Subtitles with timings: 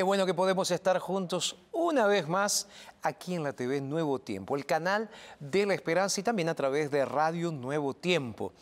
[0.00, 2.68] Qué bueno que podemos estar juntos una vez más
[3.02, 6.90] aquí en la TV Nuevo Tiempo, el canal de la esperanza y también a través
[6.90, 8.54] de Radio Nuevo Tiempo.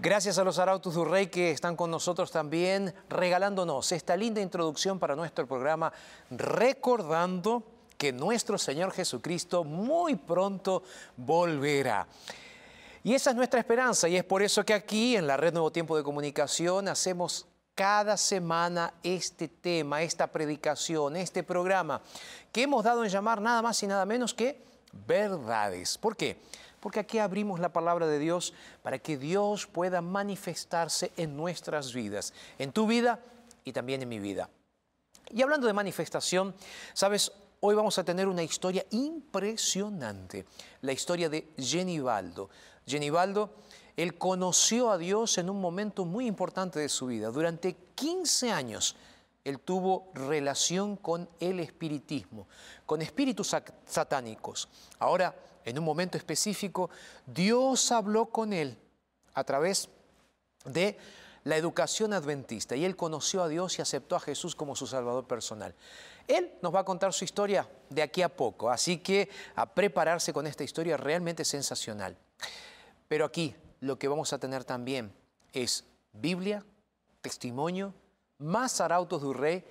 [0.00, 4.98] Gracias a los Arautos du Rey que están con nosotros también regalándonos esta linda introducción
[4.98, 5.92] para nuestro programa,
[6.28, 7.62] recordando
[7.96, 10.82] que nuestro Señor Jesucristo muy pronto
[11.16, 12.08] volverá.
[13.04, 15.70] Y esa es nuestra esperanza y es por eso que aquí en la Red Nuevo
[15.70, 22.02] Tiempo de Comunicación hacemos cada semana este tema, esta predicación, este programa
[22.52, 24.62] que hemos dado en llamar nada más y nada menos que
[25.06, 25.96] verdades.
[25.98, 26.36] ¿Por qué?
[26.80, 32.34] Porque aquí abrimos la palabra de Dios para que Dios pueda manifestarse en nuestras vidas,
[32.58, 33.20] en tu vida
[33.64, 34.50] y también en mi vida.
[35.30, 36.54] Y hablando de manifestación,
[36.92, 40.44] sabes, hoy vamos a tener una historia impresionante,
[40.82, 42.50] la historia de Genibaldo.
[42.86, 43.50] Genibaldo,
[43.96, 47.30] él conoció a Dios en un momento muy importante de su vida.
[47.30, 48.96] Durante 15 años,
[49.44, 52.46] él tuvo relación con el espiritismo,
[52.86, 53.54] con espíritus
[53.86, 54.68] satánicos.
[54.98, 56.90] Ahora, en un momento específico,
[57.26, 58.78] Dios habló con él
[59.34, 59.88] a través
[60.64, 60.96] de
[61.44, 65.26] la educación adventista y él conoció a Dios y aceptó a Jesús como su Salvador
[65.26, 65.74] personal.
[66.28, 70.32] Él nos va a contar su historia de aquí a poco, así que a prepararse
[70.32, 72.16] con esta historia realmente sensacional.
[73.08, 75.12] Pero aquí lo que vamos a tener también
[75.52, 76.64] es Biblia,
[77.20, 77.92] testimonio,
[78.38, 79.64] más arautos du rey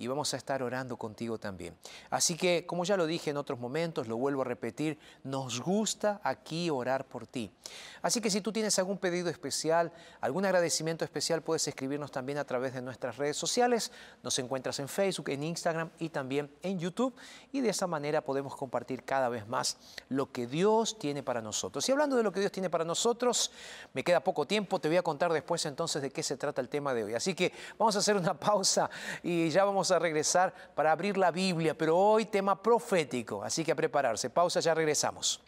[0.00, 1.76] y vamos a estar orando contigo también.
[2.08, 6.22] Así que, como ya lo dije en otros momentos, lo vuelvo a repetir, nos gusta
[6.24, 7.52] aquí orar por ti.
[8.00, 12.44] Así que si tú tienes algún pedido especial, algún agradecimiento especial, puedes escribirnos también a
[12.44, 13.92] través de nuestras redes sociales.
[14.22, 17.14] Nos encuentras en Facebook, en Instagram y también en YouTube.
[17.52, 19.76] Y de esa manera podemos compartir cada vez más
[20.08, 21.86] lo que Dios tiene para nosotros.
[21.86, 23.52] Y hablando de lo que Dios tiene para nosotros,
[23.92, 26.70] me queda poco tiempo, te voy a contar después entonces de qué se trata el
[26.70, 27.12] tema de hoy.
[27.12, 28.88] Así que vamos a hacer una pausa
[29.22, 33.72] y ya vamos a regresar para abrir la Biblia, pero hoy tema profético, así que
[33.72, 34.30] a prepararse.
[34.30, 35.42] Pausa, ya regresamos.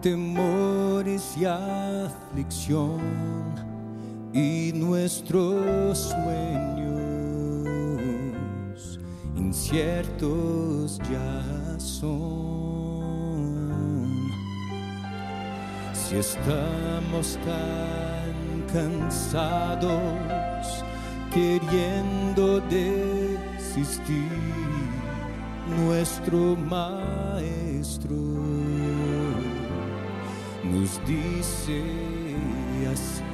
[0.00, 3.00] Temores y aflicción
[4.32, 6.94] y nuestros sueños
[9.36, 11.42] inciertos ya
[11.78, 12.14] son.
[15.92, 19.92] Si estamos tan cansados,
[21.32, 24.30] queriendo desistir,
[25.66, 26.54] nuestro
[27.84, 28.16] maestro
[30.64, 31.82] nos dice
[32.90, 33.33] así.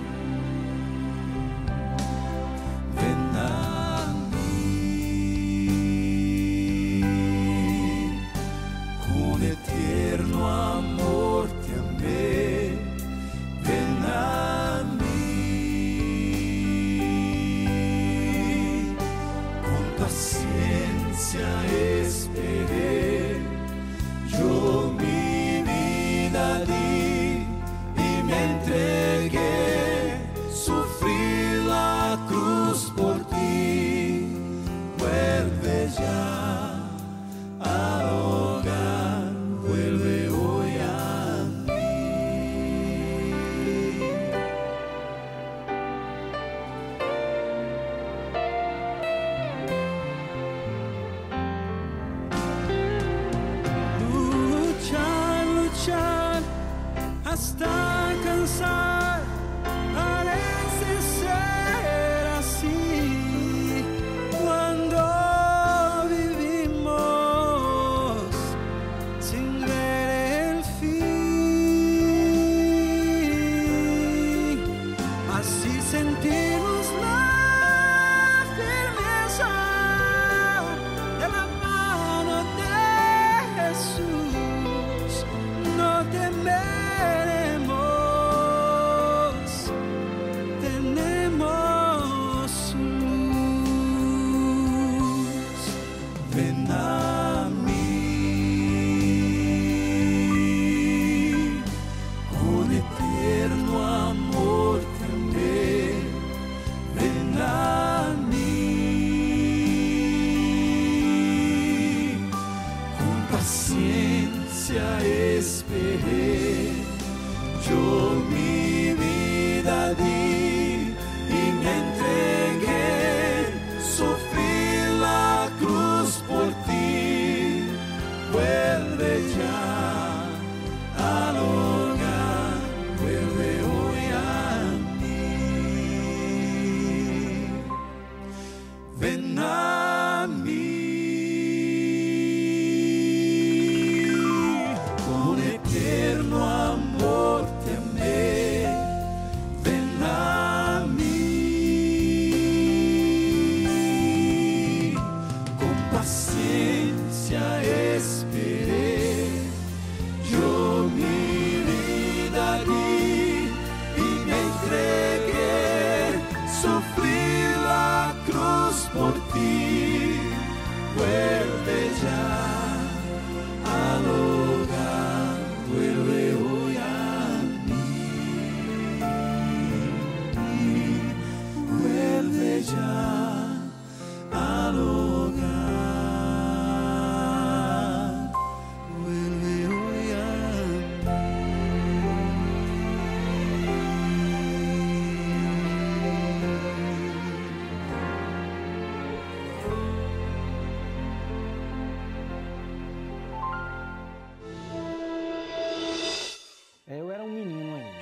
[168.93, 169.60] Por ti.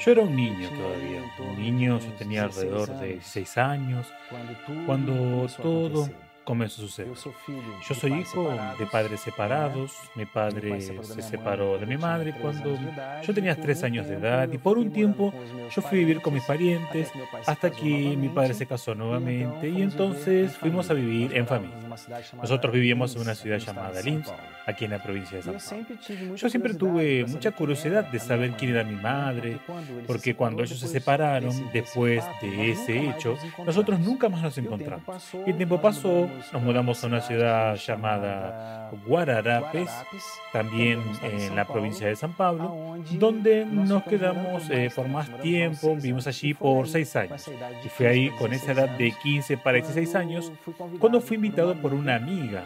[0.08, 4.06] Yo era un niño todavía, un niño, yo tenía alrededor de 6 años,
[4.86, 6.08] cuando todo
[6.44, 7.12] comenzó a suceder.
[7.86, 12.78] Yo soy hijo de padres separados, mi padre se separó de mi madre cuando
[13.22, 15.30] yo tenía 3 años de edad y por un tiempo
[15.76, 17.12] yo fui a vivir con mis parientes
[17.44, 21.76] hasta que mi padre se casó nuevamente y entonces fuimos a vivir en familia.
[22.40, 24.26] Nosotros vivíamos en una ciudad llamada Linz,
[24.68, 26.36] aquí en la provincia de San Paulo.
[26.36, 29.58] Yo siempre tuve mucha curiosidad de saber quién era mi madre,
[30.06, 35.04] porque cuando ellos se separaron, después de ese hecho, nosotros nunca más nos encontramos.
[35.46, 39.90] Y el tiempo pasó, nos mudamos a una ciudad llamada Guararapes,
[40.52, 46.26] también en la provincia de San Pablo, donde nos quedamos eh, por más tiempo, vivimos
[46.26, 47.50] allí por seis años.
[47.84, 50.52] Y fui ahí con esa edad de 15 para 16 años,
[50.98, 52.64] cuando fui invitado por una amiga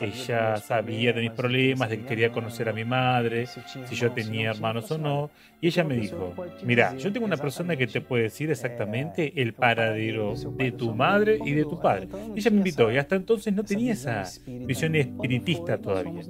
[0.00, 4.50] Ella sabía de mis problemas, de que quería conocer a mi madre, si yo tenía
[4.50, 5.30] hermanos o no.
[5.60, 9.52] Y ella me dijo, mira, yo tengo una persona que te puede decir exactamente el
[9.52, 12.08] paradero de tu madre y de tu padre.
[12.34, 16.22] Y ella me invitó y hasta entonces no tenía esa visión espiritista todavía.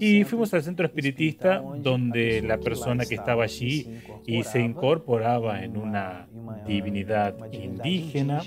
[0.00, 5.76] Y fuimos al centro espiritista donde la persona que estaba allí y se incorporaba en
[5.76, 6.28] una
[6.66, 8.42] divinidad indígena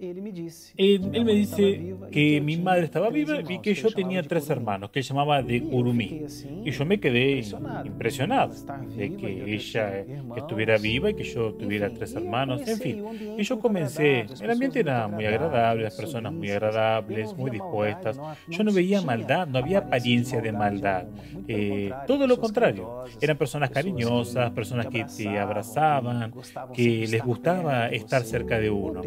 [0.00, 5.02] él me dice que mi madre estaba viva y que yo tenía tres hermanos, que
[5.02, 6.22] llamaba de Urumí.
[6.64, 7.42] Y yo me quedé
[7.84, 8.54] impresionado
[8.96, 10.04] de que ella
[10.36, 13.04] estuviera viva y que yo tuviera tres hermanos, en fin.
[13.38, 18.18] Y yo comencé, el ambiente era muy agradable, las personas muy agradables, muy dispuestas.
[18.48, 21.04] Yo no veía maldad, no había apariencia de maldad.
[21.46, 26.32] Eh, todo lo contrario, eran personas cariñosas, personas que te abrazaban,
[26.72, 29.02] que les gustaba estar cerca de uno.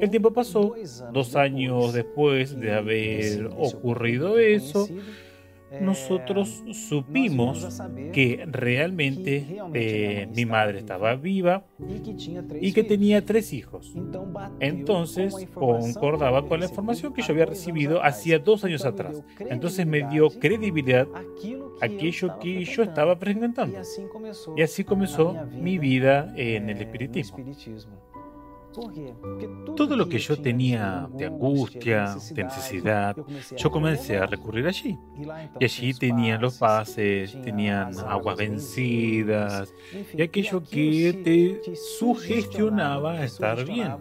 [0.00, 0.74] El tiempo pasó,
[1.12, 4.88] dos años después de haber ocurrido eso,
[5.80, 7.80] nosotros supimos
[8.12, 11.66] que realmente eh, mi madre estaba viva
[12.60, 13.94] y que tenía tres hijos.
[14.60, 19.22] Entonces concordaba con la información que yo había recibido hacía dos años atrás.
[19.38, 21.06] Entonces me dio credibilidad
[21.80, 23.78] aquello que yo estaba presentando.
[24.56, 27.38] Y así comenzó mi vida en el espiritismo.
[29.76, 33.16] Todo lo que yo tenía de angustia, de necesidad,
[33.56, 34.98] yo comencé a recurrir allí.
[35.60, 39.72] Y allí tenían los pases, tenían aguas vencidas
[40.14, 43.92] y aquello que te sugestionaba a estar bien.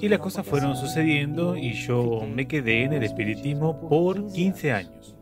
[0.00, 5.15] Y las cosas fueron sucediendo y yo me quedé en el espiritismo por 15 años.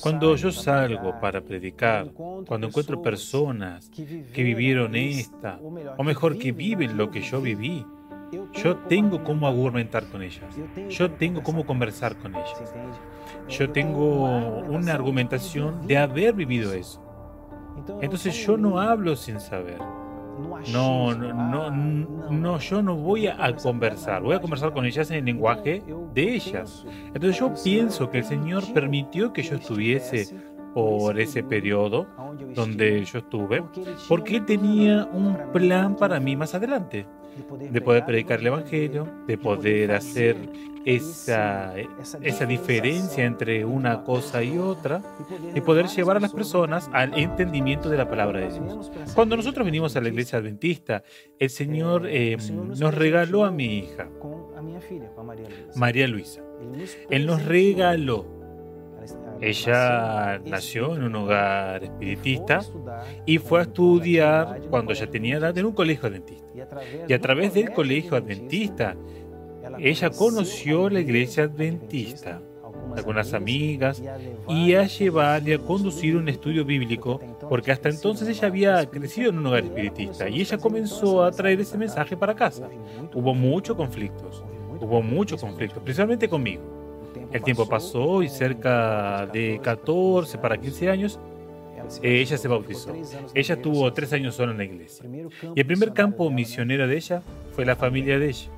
[0.00, 5.58] Cuando yo salgo para predicar, cuando encuentro personas que vivieron esta,
[5.96, 7.84] o mejor que viven lo que yo viví,
[8.54, 10.56] yo tengo cómo argumentar con ellas.
[10.88, 12.74] Yo tengo cómo conversar con ellas.
[13.48, 17.02] Yo tengo una argumentación de haber vivido eso.
[18.00, 19.78] Entonces yo no hablo sin saber.
[20.72, 21.70] No, no, no,
[22.30, 25.82] no, yo no voy a conversar, voy a conversar con ellas en el lenguaje
[26.14, 26.84] de ellas.
[27.06, 30.34] Entonces yo pienso que el Señor permitió que yo estuviese
[30.74, 32.06] por ese periodo
[32.54, 33.62] donde yo estuve,
[34.08, 37.06] porque Él tenía un plan para mí más adelante
[37.70, 40.36] de poder predicar el Evangelio, de poder hacer
[40.84, 41.74] esa,
[42.22, 45.02] esa diferencia entre una cosa y otra,
[45.54, 48.90] y poder llevar a las personas al entendimiento de la palabra de Dios.
[49.14, 51.02] Cuando nosotros venimos a la iglesia adventista,
[51.38, 54.08] el Señor eh, nos regaló a mi hija,
[55.76, 56.42] María Luisa.
[57.10, 58.42] Él nos regaló
[59.42, 62.60] ella nació en un hogar espiritista
[63.26, 66.46] y fue a estudiar cuando ya tenía edad en un colegio adventista.
[67.08, 68.96] Y a través del colegio adventista,
[69.78, 72.40] ella conoció la iglesia adventista,
[72.96, 74.02] algunas amigas,
[74.48, 79.30] y a llevar y a conducir un estudio bíblico, porque hasta entonces ella había crecido
[79.30, 82.68] en un hogar espiritista y ella comenzó a traer ese mensaje para casa.
[83.14, 84.44] Hubo muchos conflictos,
[84.80, 86.62] hubo muchos conflictos, principalmente conmigo.
[87.32, 91.18] El tiempo pasó y cerca de 14 para 15 años
[92.02, 92.94] ella se bautizó.
[93.34, 95.04] Ella tuvo tres años solo en la iglesia.
[95.54, 97.22] Y el primer campo misionero de ella
[97.54, 98.50] fue la familia de ella.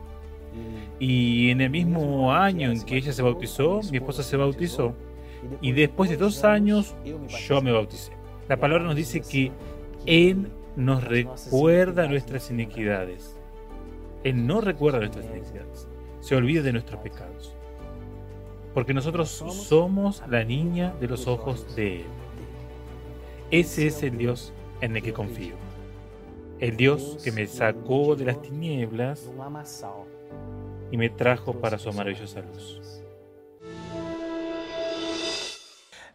[0.98, 4.94] Y en el mismo año en que ella se bautizó, mi esposa se bautizó.
[5.60, 6.94] Y después de dos años,
[7.46, 8.12] yo me bauticé.
[8.48, 9.52] La palabra nos dice que
[10.06, 13.36] Él nos recuerda nuestras iniquidades.
[14.22, 15.88] Él no recuerda nuestras iniquidades.
[16.20, 17.54] Se olvida de nuestros pecados
[18.74, 22.06] porque nosotros somos la niña de los ojos de Él.
[23.50, 25.54] Ese es el Dios en el que confío.
[26.58, 29.28] El Dios que me sacó de las tinieblas
[30.90, 32.80] y me trajo para su maravillosa luz.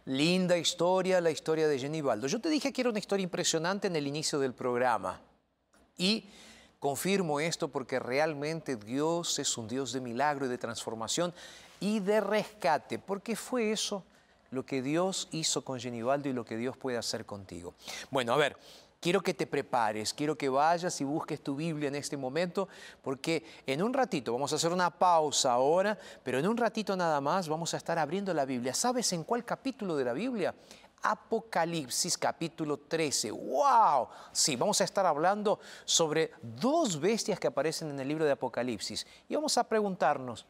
[0.06, 2.26] Linda historia, la historia de Jenny Baldo.
[2.26, 5.20] Yo te dije que era una historia impresionante en el inicio del programa.
[5.96, 6.24] Y
[6.80, 11.32] confirmo esto porque realmente Dios es un Dios de milagro y de transformación
[11.78, 14.04] y de rescate, porque fue eso
[14.50, 17.74] lo que Dios hizo con Genibaldo y lo que Dios puede hacer contigo.
[18.10, 18.56] Bueno, a ver,
[19.00, 22.68] quiero que te prepares, quiero que vayas y busques tu Biblia en este momento,
[23.02, 27.20] porque en un ratito, vamos a hacer una pausa ahora, pero en un ratito nada
[27.20, 28.74] más vamos a estar abriendo la Biblia.
[28.74, 30.54] ¿Sabes en cuál capítulo de la Biblia?
[31.02, 33.30] Apocalipsis capítulo 13.
[33.30, 34.08] ¡Wow!
[34.32, 39.06] Sí, vamos a estar hablando sobre dos bestias que aparecen en el libro de Apocalipsis.
[39.26, 40.44] Y vamos a preguntarnos,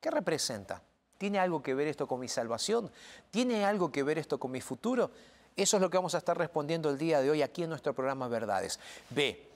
[0.00, 0.82] ¿Qué representa?
[1.18, 2.90] ¿Tiene algo que ver esto con mi salvación?
[3.30, 5.10] ¿Tiene algo que ver esto con mi futuro?
[5.56, 7.92] Eso es lo que vamos a estar respondiendo el día de hoy aquí en nuestro
[7.92, 8.78] programa Verdades.
[9.10, 9.48] Ve,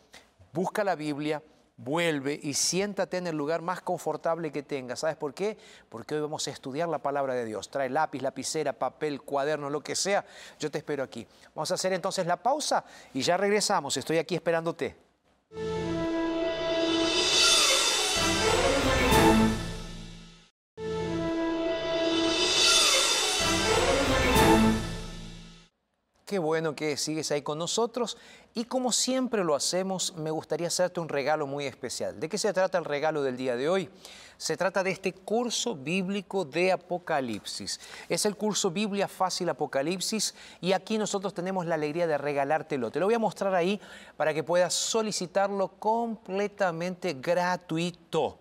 [0.53, 1.41] busca la Biblia,
[1.77, 4.99] vuelve y siéntate en el lugar más confortable que tengas.
[4.99, 5.57] ¿Sabes por qué?
[5.89, 7.71] Porque hoy vamos a estudiar la palabra de Dios.
[7.71, 10.25] Trae lápiz, lapicera, papel, cuaderno, lo que sea.
[10.59, 11.25] Yo te espero aquí.
[11.55, 13.97] Vamos a hacer entonces la pausa y ya regresamos.
[13.97, 14.97] Estoy aquí esperándote.
[26.33, 28.17] Qué bueno que sigues ahí con nosotros
[28.55, 32.19] y como siempre lo hacemos, me gustaría hacerte un regalo muy especial.
[32.19, 33.91] ¿De qué se trata el regalo del día de hoy?
[34.39, 37.79] Se trata de este curso bíblico de Apocalipsis.
[38.09, 42.91] Es el curso Biblia Fácil Apocalipsis y aquí nosotros tenemos la alegría de regalártelo.
[42.91, 43.79] Te lo voy a mostrar ahí
[44.17, 48.39] para que puedas solicitarlo completamente gratuito.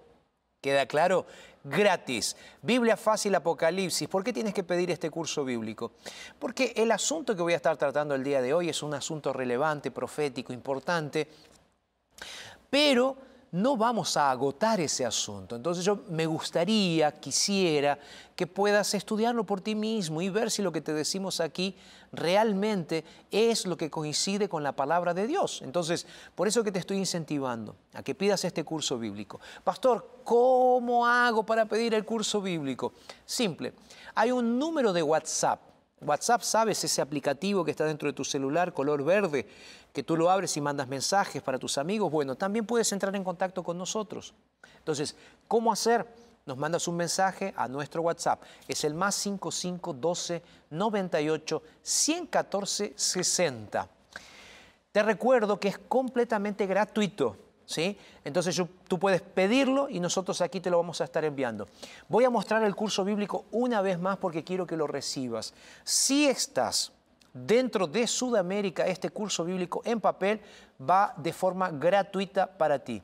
[0.61, 1.25] ¿Queda claro?
[1.63, 2.35] Gratis.
[2.61, 4.07] Biblia fácil Apocalipsis.
[4.07, 5.93] ¿Por qué tienes que pedir este curso bíblico?
[6.39, 9.33] Porque el asunto que voy a estar tratando el día de hoy es un asunto
[9.33, 11.27] relevante, profético, importante,
[12.69, 15.55] pero no vamos a agotar ese asunto.
[15.55, 17.99] Entonces yo me gustaría, quisiera
[18.35, 21.75] que puedas estudiarlo por ti mismo y ver si lo que te decimos aquí
[22.13, 25.61] realmente es lo que coincide con la palabra de Dios.
[25.63, 29.41] Entonces, por eso que te estoy incentivando a que pidas este curso bíblico.
[29.63, 32.93] Pastor, ¿cómo hago para pedir el curso bíblico?
[33.25, 33.73] Simple,
[34.15, 35.70] hay un número de WhatsApp.
[36.01, 39.47] WhatsApp, sabes, ese aplicativo que está dentro de tu celular, color verde,
[39.93, 43.23] que tú lo abres y mandas mensajes para tus amigos, bueno, también puedes entrar en
[43.23, 44.33] contacto con nosotros.
[44.77, 45.15] Entonces,
[45.47, 46.07] ¿cómo hacer?
[46.45, 48.41] Nos mandas un mensaje a nuestro WhatsApp.
[48.67, 50.41] Es el más 5512
[50.71, 53.87] 98 114 60.
[54.91, 57.37] Te recuerdo que es completamente gratuito.
[58.23, 61.67] Entonces tú puedes pedirlo y nosotros aquí te lo vamos a estar enviando.
[62.07, 65.53] Voy a mostrar el curso bíblico una vez más porque quiero que lo recibas.
[65.83, 66.91] Si estás
[67.33, 70.41] dentro de Sudamérica, este curso bíblico en papel
[70.79, 73.01] va de forma gratuita para ti.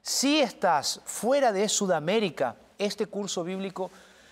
[0.00, 3.90] Si estás fuera de Sudamérica, este curso bíblico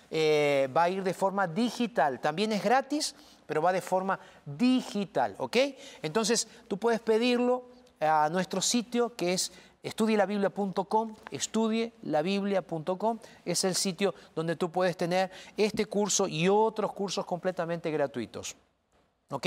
[0.09, 2.19] eh, va a ir de forma digital.
[2.19, 3.13] También es gratis,
[3.45, 5.57] pero va de forma digital, ¿ok?
[6.01, 9.51] Entonces tú puedes pedirlo a nuestro sitio que es
[9.83, 17.89] estudielabiblia.com, estudielabiblia.com es el sitio donde tú puedes tener este curso y otros cursos completamente
[17.91, 18.55] gratuitos.
[19.29, 19.45] ¿Ok?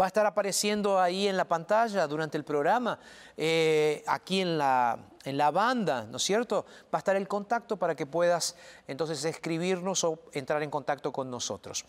[0.00, 2.98] Va a estar apareciendo ahí en la pantalla durante el programa,
[3.36, 6.66] eh, aquí en la, en la banda, ¿no es cierto?
[6.92, 8.56] Va a estar el contacto para que puedas
[8.88, 11.84] entonces escribirnos o entrar en contacto con nosotros.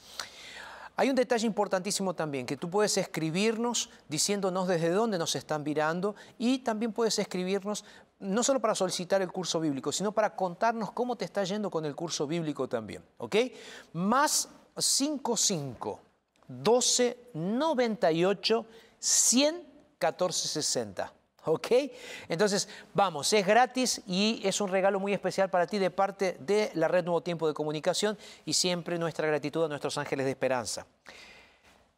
[0.95, 6.15] Hay un detalle importantísimo también, que tú puedes escribirnos diciéndonos desde dónde nos están mirando
[6.37, 7.83] y también puedes escribirnos
[8.19, 11.85] no solo para solicitar el curso bíblico, sino para contarnos cómo te está yendo con
[11.85, 13.35] el curso bíblico también, ¿ok?
[13.93, 15.99] Más 55
[16.47, 18.65] 12 98
[18.99, 21.13] 100 14 60.
[21.45, 21.67] ¿Ok?
[22.29, 26.71] Entonces, vamos, es gratis y es un regalo muy especial para ti de parte de
[26.75, 30.85] la Red Nuevo Tiempo de Comunicación y siempre nuestra gratitud a nuestros ángeles de esperanza.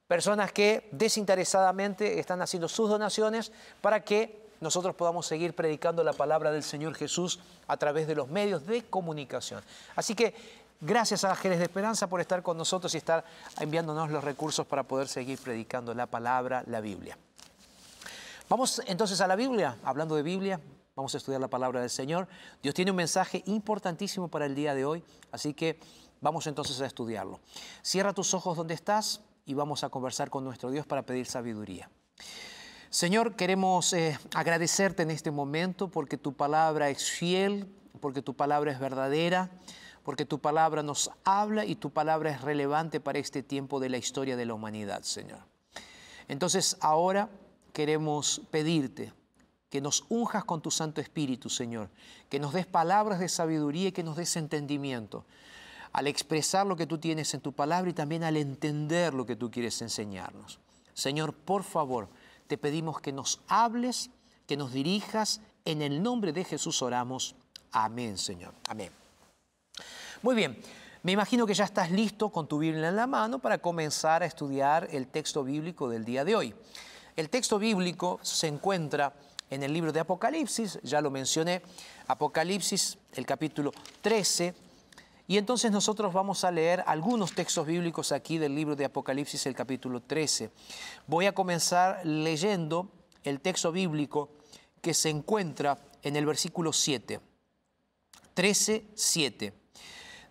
[0.07, 6.51] Personas que desinteresadamente están haciendo sus donaciones para que nosotros podamos seguir predicando la palabra
[6.51, 9.63] del Señor Jesús a través de los medios de comunicación.
[9.95, 10.33] Así que
[10.81, 13.23] Gracias a Ángeles de Esperanza por estar con nosotros y estar
[13.59, 17.17] enviándonos los recursos para poder seguir predicando la palabra, la Biblia.
[18.47, 20.61] Vamos entonces a la Biblia, hablando de Biblia,
[20.95, 22.27] vamos a estudiar la palabra del Señor.
[22.61, 25.79] Dios tiene un mensaje importantísimo para el día de hoy, así que
[26.21, 27.39] vamos entonces a estudiarlo.
[27.81, 31.89] Cierra tus ojos donde estás y vamos a conversar con nuestro Dios para pedir sabiduría.
[32.91, 37.67] Señor, queremos eh, agradecerte en este momento porque tu palabra es fiel,
[37.99, 39.49] porque tu palabra es verdadera
[40.03, 43.97] porque tu palabra nos habla y tu palabra es relevante para este tiempo de la
[43.97, 45.39] historia de la humanidad, Señor.
[46.27, 47.27] Entonces ahora
[47.75, 49.11] queremos pedirte
[49.69, 51.89] que nos unjas con tu Santo Espíritu, Señor,
[52.29, 55.25] que nos des palabras de sabiduría y que nos des entendimiento
[55.91, 59.35] al expresar lo que tú tienes en tu palabra y también al entender lo que
[59.35, 60.57] tú quieres enseñarnos.
[60.93, 62.07] Señor, por favor,
[62.47, 64.09] te pedimos que nos hables,
[64.47, 65.41] que nos dirijas.
[65.65, 67.35] En el nombre de Jesús oramos.
[67.73, 68.53] Amén, Señor.
[68.69, 68.91] Amén.
[70.21, 70.57] Muy bien,
[71.03, 74.25] me imagino que ya estás listo con tu Biblia en la mano para comenzar a
[74.25, 76.55] estudiar el texto bíblico del día de hoy.
[77.15, 79.13] El texto bíblico se encuentra
[79.49, 81.61] en el libro de Apocalipsis, ya lo mencioné,
[82.07, 84.53] Apocalipsis, el capítulo 13,
[85.27, 89.55] y entonces nosotros vamos a leer algunos textos bíblicos aquí del libro de Apocalipsis, el
[89.55, 90.51] capítulo 13.
[91.07, 92.91] Voy a comenzar leyendo
[93.23, 94.29] el texto bíblico
[94.81, 97.21] que se encuentra en el versículo 7.
[98.33, 99.53] 13, 7.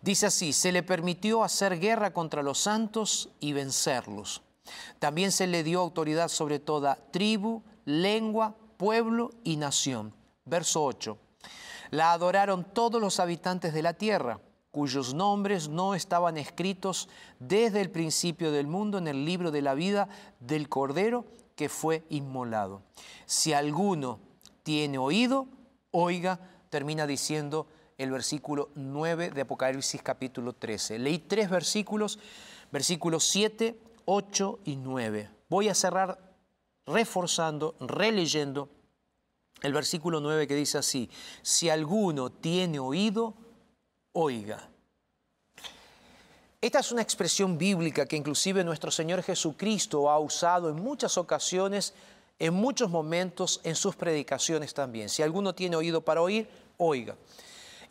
[0.02, 4.43] Dice así, se le permitió hacer guerra contra los santos y vencerlos.
[4.98, 10.14] También se le dio autoridad sobre toda tribu, lengua, pueblo y nación.
[10.44, 11.18] Verso 8.
[11.90, 17.90] La adoraron todos los habitantes de la tierra, cuyos nombres no estaban escritos desde el
[17.90, 20.08] principio del mundo en el libro de la vida
[20.40, 21.24] del Cordero
[21.54, 22.82] que fue inmolado.
[23.26, 24.18] Si alguno
[24.62, 25.46] tiene oído,
[25.92, 30.98] oiga, termina diciendo el versículo 9 de Apocalipsis capítulo 13.
[30.98, 32.18] Leí tres versículos,
[32.72, 35.30] versículos 7, 8 y 9.
[35.48, 36.18] Voy a cerrar
[36.86, 38.68] reforzando, releyendo
[39.62, 41.10] el versículo 9 que dice así,
[41.42, 43.34] si alguno tiene oído,
[44.12, 44.68] oiga.
[46.60, 51.92] Esta es una expresión bíblica que inclusive nuestro Señor Jesucristo ha usado en muchas ocasiones,
[52.38, 55.08] en muchos momentos, en sus predicaciones también.
[55.08, 57.16] Si alguno tiene oído para oír, oiga.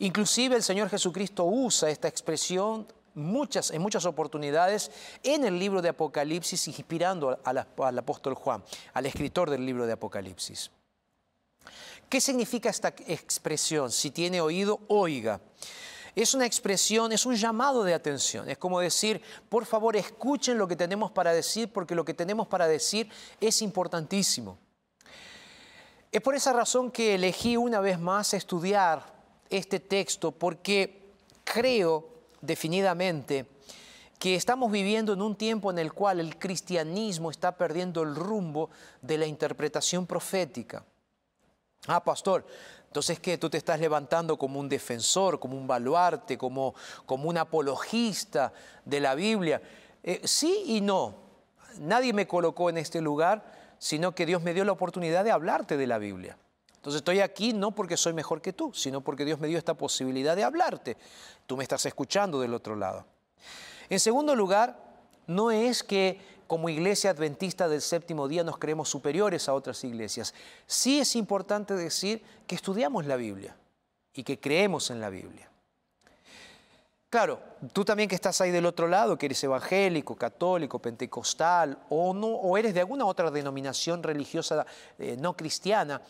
[0.00, 4.90] Inclusive el Señor Jesucristo usa esta expresión muchas, en muchas oportunidades
[5.22, 10.70] en el libro de Apocalipsis, inspirando al apóstol Juan, al escritor del libro de Apocalipsis.
[12.08, 13.90] ¿Qué significa esta expresión?
[13.90, 15.40] Si tiene oído, oiga.
[16.14, 18.48] Es una expresión, es un llamado de atención.
[18.48, 22.46] Es como decir, por favor, escuchen lo que tenemos para decir, porque lo que tenemos
[22.46, 24.58] para decir es importantísimo.
[26.12, 29.12] Es por esa razón que elegí una vez más estudiar
[29.50, 31.10] este texto, porque
[31.42, 32.13] creo
[32.44, 33.46] definidamente
[34.18, 38.70] que estamos viviendo en un tiempo en el cual el cristianismo está perdiendo el rumbo
[39.02, 40.84] de la interpretación profética.
[41.86, 42.46] Ah, pastor,
[42.86, 47.36] entonces que tú te estás levantando como un defensor, como un baluarte, como, como un
[47.36, 48.52] apologista
[48.84, 49.60] de la Biblia.
[50.02, 51.16] Eh, sí y no.
[51.80, 53.44] Nadie me colocó en este lugar,
[53.78, 56.38] sino que Dios me dio la oportunidad de hablarte de la Biblia.
[56.84, 59.72] Entonces estoy aquí no porque soy mejor que tú, sino porque Dios me dio esta
[59.72, 60.98] posibilidad de hablarte.
[61.46, 63.06] Tú me estás escuchando del otro lado.
[63.88, 64.78] En segundo lugar,
[65.26, 70.34] no es que como iglesia adventista del séptimo día nos creemos superiores a otras iglesias.
[70.66, 73.56] Sí es importante decir que estudiamos la Biblia
[74.12, 75.48] y que creemos en la Biblia.
[77.08, 77.40] Claro,
[77.72, 82.26] tú también que estás ahí del otro lado, que eres evangélico, católico, pentecostal o, no,
[82.26, 84.66] o eres de alguna otra denominación religiosa
[84.98, 86.02] eh, no cristiana,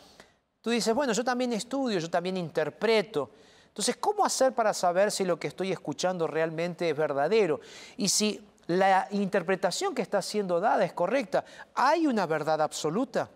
[0.64, 3.28] tú dices, bueno, yo también estudio, yo también interpreto.
[3.66, 7.60] Entonces, ¿cómo hacer para saber si lo que estoy escuchando realmente es verdadero?
[7.98, 11.44] Y si la interpretación que está siendo dada es correcta.
[11.74, 13.28] ¿Hay una verdad absoluta?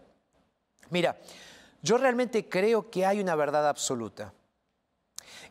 [0.88, 1.18] Mira,
[1.82, 4.32] yo realmente creo que hay una verdad absoluta.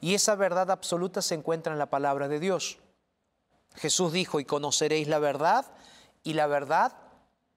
[0.01, 2.79] Y esa verdad absoluta se encuentra en la palabra de Dios.
[3.75, 5.67] Jesús dijo, y conoceréis la verdad,
[6.23, 6.93] y la verdad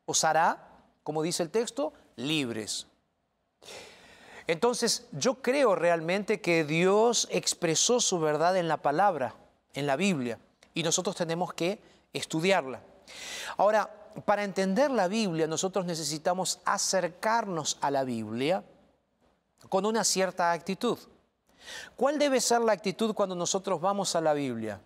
[0.05, 0.69] os hará,
[1.05, 2.87] como dice el texto, libres.
[4.47, 9.35] Entonces, yo creo realmente que Dios expresó su verdad en la palabra,
[9.75, 10.39] en la Biblia,
[10.75, 11.81] y nosotros tenemos que
[12.13, 12.81] estudiarla.
[13.57, 13.91] Ahora,
[14.25, 18.65] para entender la Biblia, nosotros necesitamos acercarnos a la Biblia
[19.69, 20.99] con una cierta actitud.
[21.97, 24.81] ¿Cuál debe ser la actitud cuando nosotros vamos a la Biblia?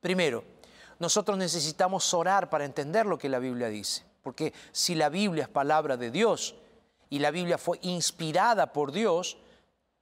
[0.00, 0.44] Primero,
[0.98, 5.48] nosotros necesitamos orar para entender lo que la Biblia dice, porque si la Biblia es
[5.48, 6.54] palabra de Dios
[7.10, 9.36] y la Biblia fue inspirada por Dios,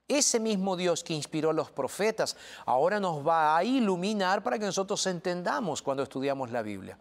[0.07, 4.65] ese mismo Dios que inspiró a los profetas ahora nos va a iluminar para que
[4.65, 6.97] nosotros entendamos cuando estudiamos la Biblia.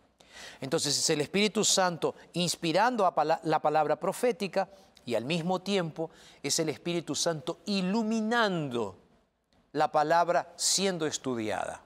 [0.61, 4.69] Entonces es el Espíritu Santo inspirando a la palabra profética
[5.05, 6.11] y al mismo tiempo
[6.43, 8.97] es el Espíritu Santo iluminando
[9.73, 11.84] la palabra siendo estudiada.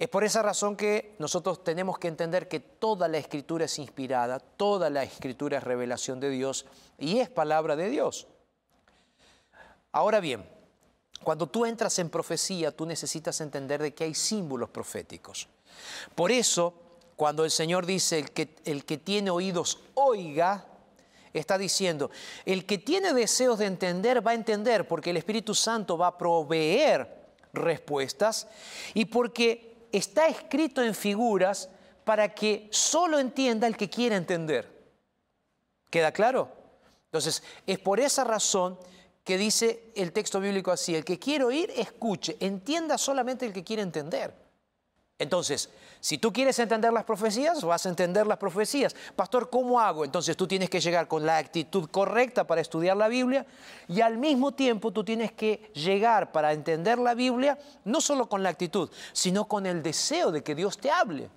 [0.00, 4.38] Es por esa razón que nosotros tenemos que entender que toda la escritura es inspirada,
[4.40, 6.64] toda la escritura es revelación de Dios
[6.98, 8.26] y es palabra de Dios.
[9.92, 10.48] Ahora bien,
[11.22, 15.48] cuando tú entras en profecía, tú necesitas entender de que hay símbolos proféticos.
[16.14, 16.72] Por eso,
[17.14, 20.64] cuando el Señor dice el que, el que tiene oídos, oiga,
[21.34, 22.10] está diciendo,
[22.46, 26.16] el que tiene deseos de entender va a entender porque el Espíritu Santo va a
[26.16, 27.20] proveer
[27.52, 28.48] respuestas
[28.94, 31.68] y porque está escrito en figuras
[32.04, 34.68] para que solo entienda el que quiere entender.
[35.90, 36.50] ¿Queda claro?
[37.06, 38.78] Entonces, es por esa razón
[39.24, 43.64] que dice el texto bíblico así, el que quiere oír, escuche, entienda solamente el que
[43.64, 44.34] quiere entender.
[45.20, 45.68] Entonces,
[46.00, 48.96] si tú quieres entender las profecías, vas a entender las profecías.
[49.14, 50.06] Pastor, ¿cómo hago?
[50.06, 53.44] Entonces tú tienes que llegar con la actitud correcta para estudiar la Biblia
[53.86, 58.42] y al mismo tiempo tú tienes que llegar para entender la Biblia no solo con
[58.42, 61.28] la actitud, sino con el deseo de que Dios te hable.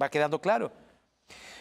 [0.00, 0.70] ¿Va quedando claro?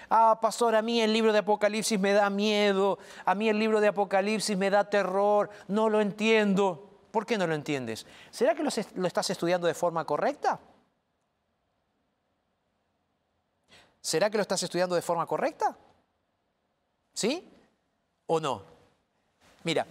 [0.08, 3.82] ah, pastor, a mí el libro de Apocalipsis me da miedo, a mí el libro
[3.82, 6.93] de Apocalipsis me da terror, no lo entiendo.
[7.14, 8.08] ¿Por qué no lo entiendes?
[8.32, 8.70] ¿Será que lo,
[9.08, 10.60] estás estudiando de forma correcta?
[14.02, 15.78] ¿Será que lo estás estudiando de forma correcta?
[17.14, 17.48] ¿Sí
[18.26, 18.64] o no?
[19.64, 19.86] Mira,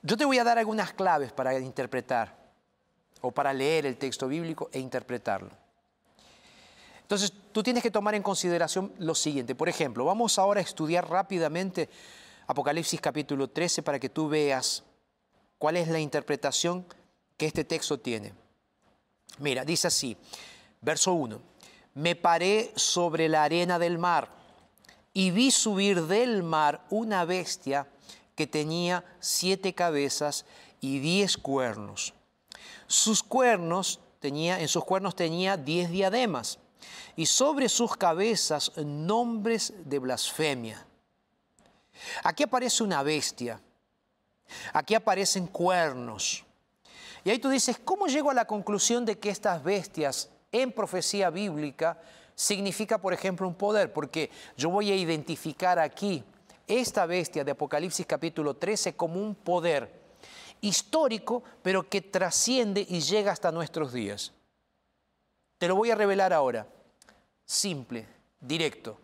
[0.00, 2.36] yo te voy a dar algunas claves para interpretar
[3.22, 5.50] o para leer el texto bíblico e interpretarlo.
[7.02, 9.56] Entonces, tú tienes que tomar en consideración lo siguiente.
[9.56, 11.88] Por ejemplo, vamos ahora a estudiar rápidamente
[12.46, 14.84] Apocalipsis capítulo 13 para que tú veas
[15.60, 16.86] cuál es la interpretación
[17.36, 18.32] que este texto tiene.
[19.38, 20.16] Mira, dice así,
[20.80, 21.38] verso 1,
[21.96, 24.32] me paré sobre la arena del mar
[25.12, 27.86] y vi subir del mar una bestia
[28.34, 30.46] que tenía siete cabezas
[30.80, 32.14] y diez cuernos.
[32.86, 36.58] Sus cuernos tenía, en sus cuernos tenía diez diademas
[37.16, 40.86] y sobre sus cabezas nombres de blasfemia.
[42.24, 43.60] Aquí aparece una bestia,
[44.72, 46.44] aquí aparecen cuernos.
[47.24, 51.30] Y ahí tú dices, ¿cómo llego a la conclusión de que estas bestias en profecía
[51.30, 51.98] bíblica
[52.34, 53.92] significa, por ejemplo, un poder?
[53.92, 56.24] Porque yo voy a identificar aquí
[56.66, 60.00] esta bestia de Apocalipsis capítulo 13 como un poder
[60.60, 64.32] histórico, pero que trasciende y llega hasta nuestros días.
[65.58, 66.66] Te lo voy a revelar ahora
[67.44, 68.06] simple,
[68.40, 68.98] directo.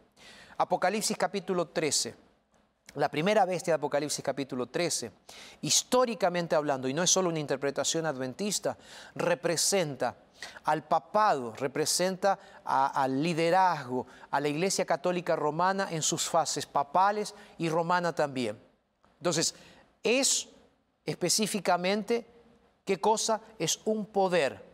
[0.57, 2.26] Apocalipsis capítulo 13.
[2.97, 5.13] La primera bestia de Apocalipsis capítulo 13,
[5.61, 8.79] históricamente hablando, y no es solo una interpretación adventista,
[9.15, 10.17] representa
[10.65, 17.69] al papado, representa al liderazgo, a la Iglesia Católica Romana en sus fases papales y
[17.69, 18.59] romana también.
[19.19, 19.55] Entonces,
[20.03, 20.49] es
[21.05, 22.27] específicamente,
[22.83, 23.43] ¿qué cosa?
[23.59, 24.65] Es un poder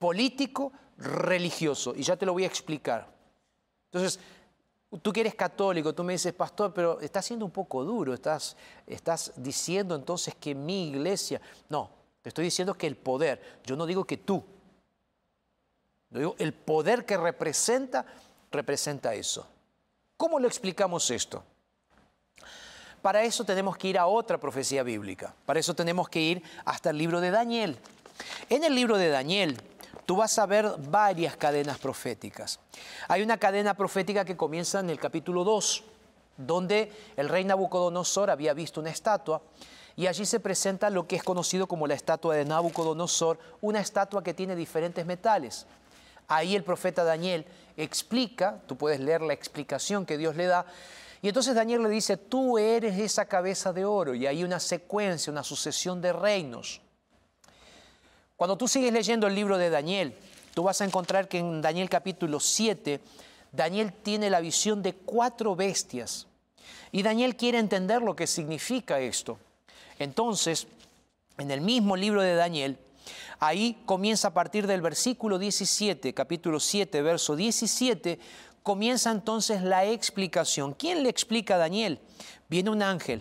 [0.00, 3.06] político religioso, y ya te lo voy a explicar.
[3.92, 4.18] Entonces,
[5.02, 8.56] tú que eres católico, tú me dices, pastor, pero está siendo un poco duro, estás,
[8.86, 11.40] estás diciendo entonces que mi iglesia...
[11.68, 11.90] No,
[12.22, 14.42] te estoy diciendo que el poder, yo no digo que tú,
[16.10, 18.06] yo digo el poder que representa,
[18.50, 19.46] representa eso.
[20.16, 21.44] ¿Cómo lo explicamos esto?
[23.02, 26.90] Para eso tenemos que ir a otra profecía bíblica, para eso tenemos que ir hasta
[26.90, 27.78] el libro de Daniel.
[28.48, 29.60] En el libro de Daniel,
[30.08, 32.60] tú vas a ver varias cadenas proféticas.
[33.08, 35.84] Hay una cadena profética que comienza en el capítulo 2,
[36.38, 39.42] donde el rey Nabucodonosor había visto una estatua
[39.96, 44.24] y allí se presenta lo que es conocido como la estatua de Nabucodonosor, una estatua
[44.24, 45.66] que tiene diferentes metales.
[46.26, 47.44] Ahí el profeta Daniel
[47.76, 50.64] explica, tú puedes leer la explicación que Dios le da,
[51.20, 55.30] y entonces Daniel le dice, tú eres esa cabeza de oro, y hay una secuencia,
[55.30, 56.80] una sucesión de reinos.
[58.38, 60.14] Cuando tú sigues leyendo el libro de Daniel,
[60.54, 63.00] tú vas a encontrar que en Daniel capítulo 7,
[63.50, 66.28] Daniel tiene la visión de cuatro bestias.
[66.92, 69.40] Y Daniel quiere entender lo que significa esto.
[69.98, 70.68] Entonces,
[71.36, 72.78] en el mismo libro de Daniel,
[73.40, 78.20] ahí comienza a partir del versículo 17, capítulo 7, verso 17,
[78.62, 80.74] comienza entonces la explicación.
[80.74, 81.98] ¿Quién le explica a Daniel?
[82.48, 83.20] Viene un ángel.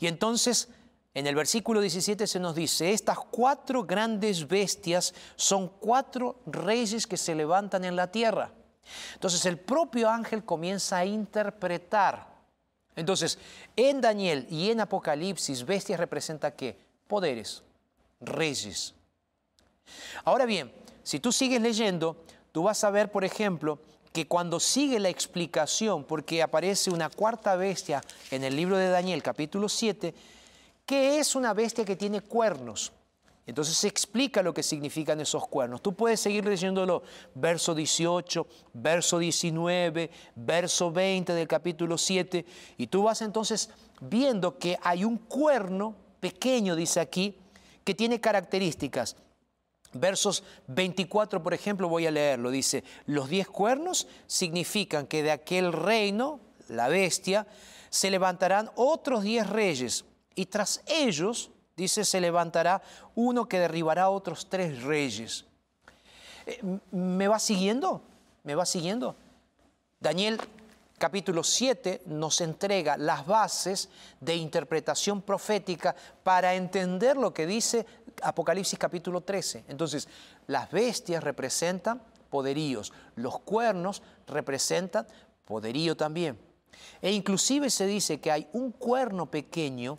[0.00, 0.70] Y entonces
[1.14, 7.18] en el versículo 17 se nos dice, estas cuatro grandes bestias son cuatro reyes que
[7.18, 8.50] se levantan en la tierra.
[9.14, 12.32] Entonces el propio ángel comienza a interpretar.
[12.96, 13.38] Entonces,
[13.76, 16.78] en Daniel y en Apocalipsis, bestias representa qué?
[17.06, 17.62] Poderes,
[18.20, 18.94] reyes.
[20.24, 20.72] Ahora bien,
[21.02, 23.78] si tú sigues leyendo, tú vas a ver, por ejemplo,
[24.12, 29.22] que cuando sigue la explicación, porque aparece una cuarta bestia en el libro de Daniel,
[29.22, 30.14] capítulo 7,
[30.86, 32.92] ¿Qué es una bestia que tiene cuernos?
[33.44, 35.82] Entonces se explica lo que significan esos cuernos.
[35.82, 37.02] Tú puedes seguir leyéndolo,
[37.34, 42.44] verso 18, verso 19, verso 20 del capítulo 7,
[42.76, 47.36] y tú vas entonces viendo que hay un cuerno pequeño, dice aquí,
[47.84, 49.16] que tiene características.
[49.92, 52.50] Versos 24, por ejemplo, voy a leerlo.
[52.50, 57.46] Dice, los diez cuernos significan que de aquel reino, la bestia,
[57.90, 62.82] se levantarán otros diez reyes y tras ellos, dice, se levantará
[63.14, 65.44] uno que derribará a otros tres reyes.
[66.46, 68.02] Eh, ¿Me va siguiendo?
[68.42, 69.14] ¿Me va siguiendo?
[70.00, 70.40] Daniel
[70.98, 73.88] capítulo 7 nos entrega las bases
[74.20, 77.86] de interpretación profética para entender lo que dice
[78.22, 79.64] Apocalipsis capítulo 13.
[79.68, 80.08] Entonces,
[80.46, 85.06] las bestias representan poderíos, los cuernos representan
[85.44, 86.38] poderío también.
[87.00, 89.98] E inclusive se dice que hay un cuerno pequeño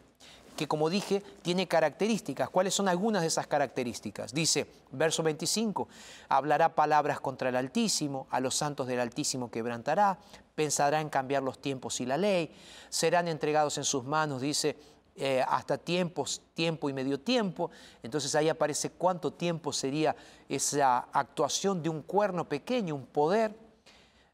[0.56, 2.50] que como dije tiene características.
[2.50, 4.34] ¿Cuáles son algunas de esas características?
[4.34, 5.88] Dice, verso 25,
[6.30, 10.18] hablará palabras contra el Altísimo, a los santos del Altísimo quebrantará,
[10.56, 12.52] pensará en cambiar los tiempos y la ley,
[12.90, 14.78] serán entregados en sus manos, dice,
[15.16, 17.70] eh, hasta tiempos, tiempo y medio tiempo.
[18.02, 20.16] Entonces ahí aparece cuánto tiempo sería
[20.50, 23.56] esa actuación de un cuerno pequeño, un poder.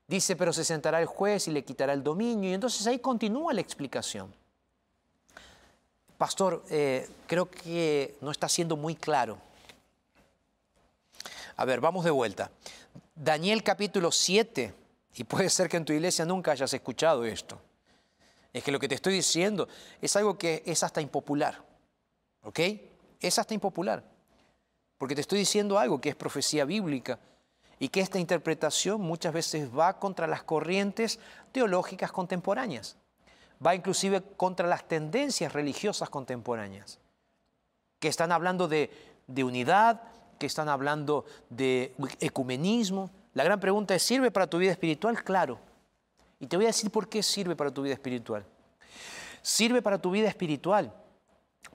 [0.08, 2.50] Dice, pero se sentará el juez y le quitará el dominio.
[2.50, 4.34] Y entonces ahí continúa la explicación.
[6.20, 9.38] Pastor, eh, creo que no está siendo muy claro.
[11.56, 12.52] A ver, vamos de vuelta.
[13.16, 14.74] Daniel capítulo 7,
[15.16, 17.62] y puede ser que en tu iglesia nunca hayas escuchado esto.
[18.52, 19.70] Es que lo que te estoy diciendo
[20.02, 21.64] es algo que es hasta impopular.
[22.44, 22.60] ¿Ok?
[23.22, 24.04] Es hasta impopular.
[24.98, 27.18] Porque te estoy diciendo algo que es profecía bíblica
[27.80, 31.18] y que esta interpretación muchas veces va contra las corrientes
[31.54, 32.98] teológicas contemporáneas.
[33.66, 37.00] Va inclusive contra las tendencias religiosas contemporáneas,
[38.00, 38.90] que están hablando de,
[39.28, 40.02] de unidad,
[40.38, 43.10] que están hablando de ecumenismo.
[43.34, 45.24] La gran pregunta es, ¿sirve para tu vida espiritual?
[45.24, 45.60] Claro.
[46.40, 48.46] Y te voy a decir por qué sirve para tu vida espiritual.
[49.42, 50.94] Sirve para tu vida espiritual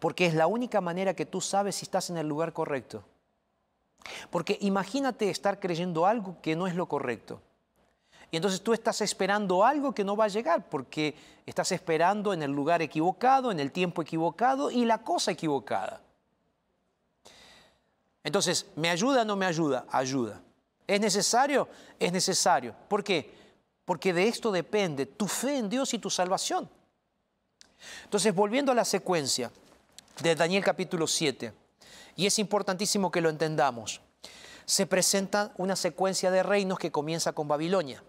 [0.05, 3.05] porque es la única manera que tú sabes si estás en el lugar correcto.
[4.31, 7.41] Porque imagínate estar creyendo algo que no es lo correcto.
[8.35, 11.15] Y entonces tú estás esperando algo que no va a llegar porque
[11.47, 16.01] estás esperando en el lugar equivocado, en el tiempo equivocado y la cosa equivocada.
[18.25, 19.87] Entonces, ¿me ayuda o no me ayuda?
[19.89, 20.41] Ayuda.
[20.85, 21.69] ¿Es necesario?
[21.97, 22.75] Es necesario.
[22.89, 23.33] ¿Por qué?
[23.85, 26.69] Porque de esto depende tu fe en Dios y tu salvación.
[28.03, 29.53] Entonces, volviendo a la secuencia
[30.21, 31.53] de Daniel capítulo 7,
[32.17, 34.01] y es importantísimo que lo entendamos,
[34.65, 38.03] se presenta una secuencia de reinos que comienza con Babilonia.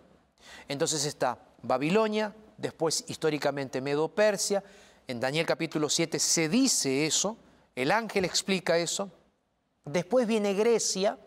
[0.67, 4.63] Entonces está Babilonia, después históricamente Medo-Persia,
[5.07, 7.37] en Daniel capítulo 7 se dice eso,
[7.75, 9.11] el ángel explica eso,
[9.83, 11.17] después viene Grecia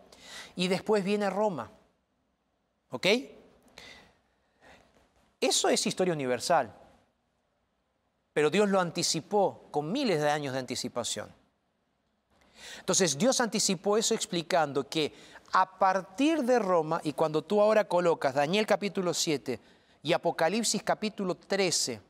[0.55, 1.71] y después viene Roma.
[2.91, 3.07] ¿Ok?
[5.39, 6.75] Eso es historia universal,
[8.33, 11.33] pero Dios lo anticipó con miles de años de anticipación.
[12.79, 15.13] Entonces Dios anticipó eso explicando que
[15.51, 19.59] a partir de Roma, y cuando tú ahora colocas Daniel capítulo 7
[20.03, 22.01] y Apocalipsis capítulo 13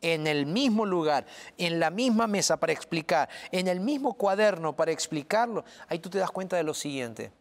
[0.00, 4.92] en el mismo lugar, en la misma mesa para explicar, en el mismo cuaderno para
[4.92, 7.32] explicarlo, ahí tú te das cuenta de lo siguiente,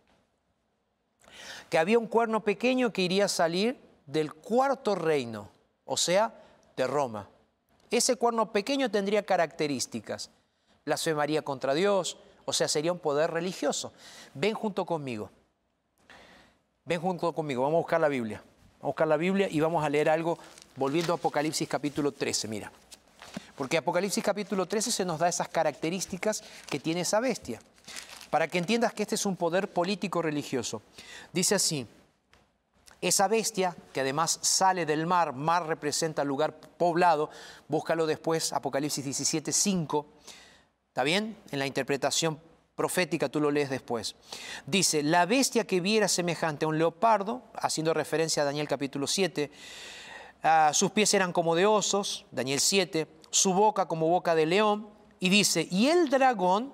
[1.70, 5.50] que había un cuerno pequeño que iría a salir del cuarto reino,
[5.86, 6.34] o sea,
[6.76, 7.30] de Roma.
[7.92, 10.32] Ese cuerno pequeño tendría características,
[10.86, 12.18] blasfemaría contra Dios,
[12.50, 13.92] o sea, sería un poder religioso.
[14.34, 15.30] Ven junto conmigo.
[16.86, 18.42] Ven junto conmigo, vamos a buscar la Biblia.
[18.80, 20.40] Vamos a buscar la Biblia y vamos a leer algo
[20.78, 22.72] volviendo a Apocalipsis capítulo 13, mira.
[23.58, 27.60] Porque Apocalipsis capítulo 13 se nos da esas características que tiene esa bestia.
[28.30, 30.82] Para que entiendas que este es un poder político religioso.
[31.34, 31.86] Dice así,
[33.02, 37.30] esa bestia, que además sale del mar, mar representa lugar poblado,
[37.68, 40.06] búscalo después, Apocalipsis 17, 5,
[40.98, 41.38] ¿Está bien?
[41.52, 42.42] En la interpretación
[42.76, 44.16] profética tú lo lees después.
[44.66, 49.52] Dice, la bestia que viera semejante a un leopardo, haciendo referencia a Daniel capítulo 7,
[50.42, 54.90] ah, sus pies eran como de osos, Daniel 7, su boca como boca de león,
[55.20, 56.74] y dice, y el dragón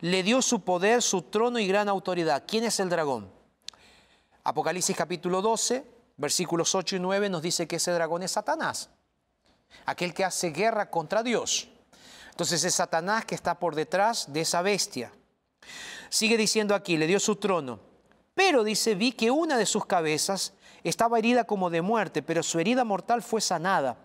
[0.00, 2.44] le dio su poder, su trono y gran autoridad.
[2.46, 3.32] ¿Quién es el dragón?
[4.44, 5.82] Apocalipsis capítulo 12,
[6.18, 8.90] versículos 8 y 9 nos dice que ese dragón es Satanás,
[9.86, 11.71] aquel que hace guerra contra Dios.
[12.32, 15.12] Entonces es Satanás que está por detrás de esa bestia.
[16.08, 17.78] Sigue diciendo aquí, le dio su trono.
[18.34, 22.58] Pero dice, vi que una de sus cabezas estaba herida como de muerte, pero su
[22.58, 23.98] herida mortal fue sanada.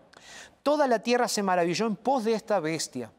[0.62, 3.12] Toda la tierra se maravilló en pos de esta bestia.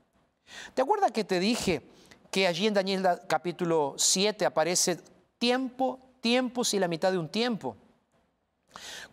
[0.75, 1.83] ¿Te acuerdas que te dije
[2.31, 5.01] que allí en Daniel capítulo 7 aparece
[5.39, 7.77] tiempo, tiempos y la mitad de un tiempo?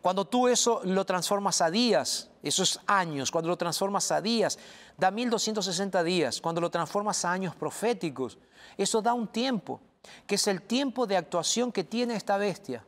[0.01, 4.59] Cuando tú eso lo transformas a días, esos años, cuando lo transformas a días,
[4.97, 6.39] da 1260 días.
[6.39, 8.37] Cuando lo transformas a años proféticos,
[8.77, 9.81] eso da un tiempo,
[10.27, 12.85] que es el tiempo de actuación que tiene esta bestia,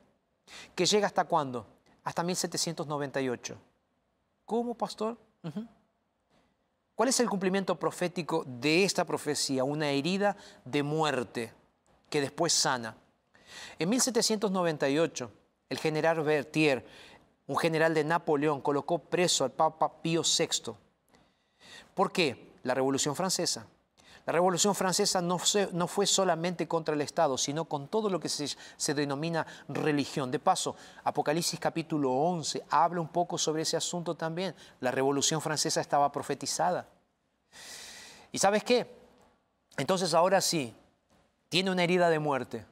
[0.76, 1.66] que llega hasta cuándo?
[2.04, 3.58] Hasta 1798.
[4.46, 5.18] ¿Cómo, pastor?
[6.96, 9.64] ¿Cuál es el cumplimiento profético de esta profecía?
[9.64, 11.54] Una herida de muerte
[12.10, 12.96] que después sana.
[13.80, 15.32] En 1798,
[15.70, 16.86] el general Berthier,
[17.48, 20.74] un general de Napoleón, colocó preso al Papa Pío VI.
[21.94, 22.54] ¿Por qué?
[22.64, 23.66] La Revolución Francesa.
[24.26, 28.50] La Revolución Francesa no, fue solamente contra el Estado, sino con todo lo que se,
[28.76, 30.30] se, denomina religión.
[30.30, 34.54] De paso, Apocalipsis capítulo 11 habla un poco sobre ese asunto también.
[34.82, 36.88] La Revolución Francesa estaba profetizada.
[38.34, 38.94] ¿Y sabes qué?
[39.78, 40.76] Entonces ahora sí,
[41.48, 42.66] tiene una herida de muerte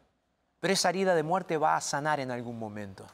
[0.66, 3.06] pero esa herida de muerte va a sanar en algún momento.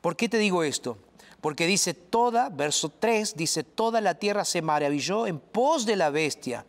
[0.00, 0.98] ¿Por qué te digo esto?
[1.40, 6.10] Porque dice toda, verso 3, dice toda la tierra se maravilló en pos de la
[6.10, 6.64] bestia.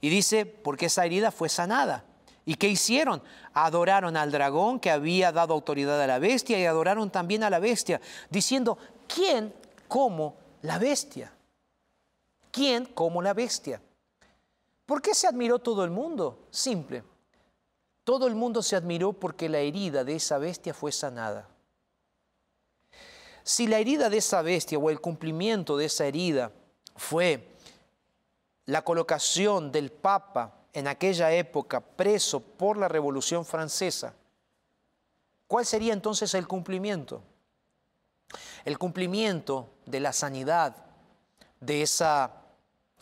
[0.00, 2.04] Y dice, porque esa herida fue sanada.
[2.46, 3.22] ¿Y qué hicieron?
[3.52, 7.58] Adoraron al dragón que había dado autoridad a la bestia y adoraron también a la
[7.58, 8.00] bestia,
[8.30, 9.52] diciendo, ¿quién
[9.86, 11.32] como la bestia?
[12.50, 13.82] ¿Quién como la bestia?
[14.86, 16.46] ¿Por qué se admiró todo el mundo?
[16.50, 17.04] Simple.
[18.02, 21.46] Todo el mundo se admiró porque la herida de esa bestia fue sanada.
[23.50, 26.52] Si la herida de esa bestia o el cumplimiento de esa herida
[26.94, 27.48] fue
[28.66, 34.14] la colocación del Papa en aquella época preso por la Revolución Francesa,
[35.48, 37.24] ¿cuál sería entonces el cumplimiento?
[38.64, 40.76] El cumplimiento de la sanidad
[41.58, 42.30] de esa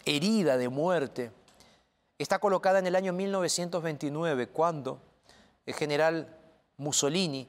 [0.06, 1.30] herida de muerte
[2.16, 4.98] está colocada en el año 1929, cuando
[5.66, 6.38] el general
[6.78, 7.46] Mussolini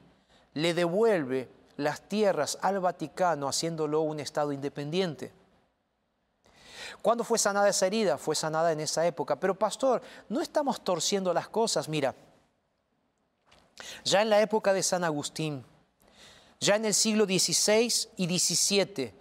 [0.52, 5.32] le devuelve las tierras al Vaticano haciéndolo un Estado independiente.
[7.02, 8.18] ¿Cuándo fue sanada esa herida?
[8.18, 9.38] Fue sanada en esa época.
[9.38, 11.88] Pero pastor, no estamos torciendo las cosas.
[11.88, 12.14] Mira,
[14.04, 15.64] ya en la época de San Agustín,
[16.60, 19.14] ya en el siglo XVI y XVII,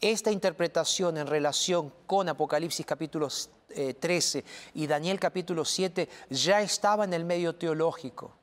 [0.00, 3.28] esta interpretación en relación con Apocalipsis capítulo
[3.68, 4.44] 13 eh,
[4.74, 8.41] y Daniel capítulo 7 ya estaba en el medio teológico.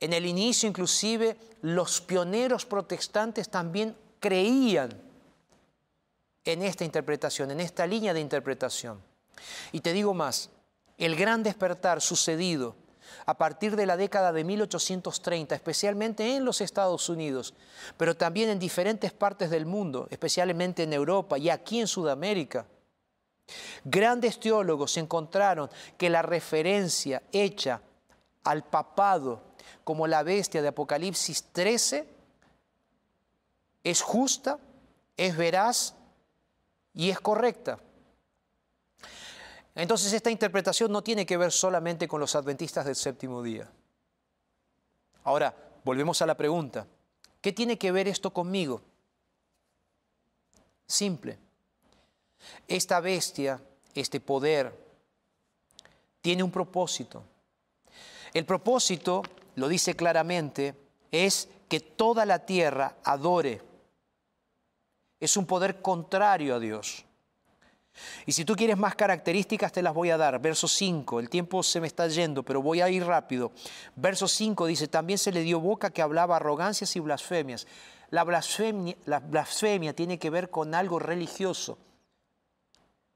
[0.00, 4.90] En el inicio inclusive los pioneros protestantes también creían
[6.44, 9.00] en esta interpretación, en esta línea de interpretación.
[9.72, 10.50] Y te digo más,
[10.96, 12.76] el gran despertar sucedido
[13.26, 17.54] a partir de la década de 1830, especialmente en los Estados Unidos,
[17.96, 22.66] pero también en diferentes partes del mundo, especialmente en Europa y aquí en Sudamérica.
[23.84, 27.82] Grandes teólogos encontraron que la referencia hecha
[28.44, 29.49] al papado
[29.84, 32.06] como la bestia de Apocalipsis 13
[33.84, 34.58] es justa,
[35.16, 35.94] es veraz
[36.94, 37.78] y es correcta.
[39.74, 43.70] Entonces esta interpretación no tiene que ver solamente con los adventistas del séptimo día.
[45.24, 45.54] Ahora,
[45.84, 46.86] volvemos a la pregunta,
[47.40, 48.82] ¿qué tiene que ver esto conmigo?
[50.86, 51.38] Simple.
[52.66, 53.60] Esta bestia,
[53.94, 54.76] este poder,
[56.20, 57.22] tiene un propósito.
[58.34, 59.22] El propósito,
[59.56, 60.74] lo dice claramente,
[61.10, 63.62] es que toda la tierra adore
[65.20, 67.04] es un poder contrario a Dios.
[68.26, 70.40] Y si tú quieres más características, te las voy a dar.
[70.40, 73.52] Verso 5, el tiempo se me está yendo, pero voy a ir rápido.
[73.96, 77.66] Verso 5 dice, también se le dio boca que hablaba arrogancias y blasfemias.
[78.10, 81.78] La blasfemia, la blasfemia tiene que ver con algo religioso.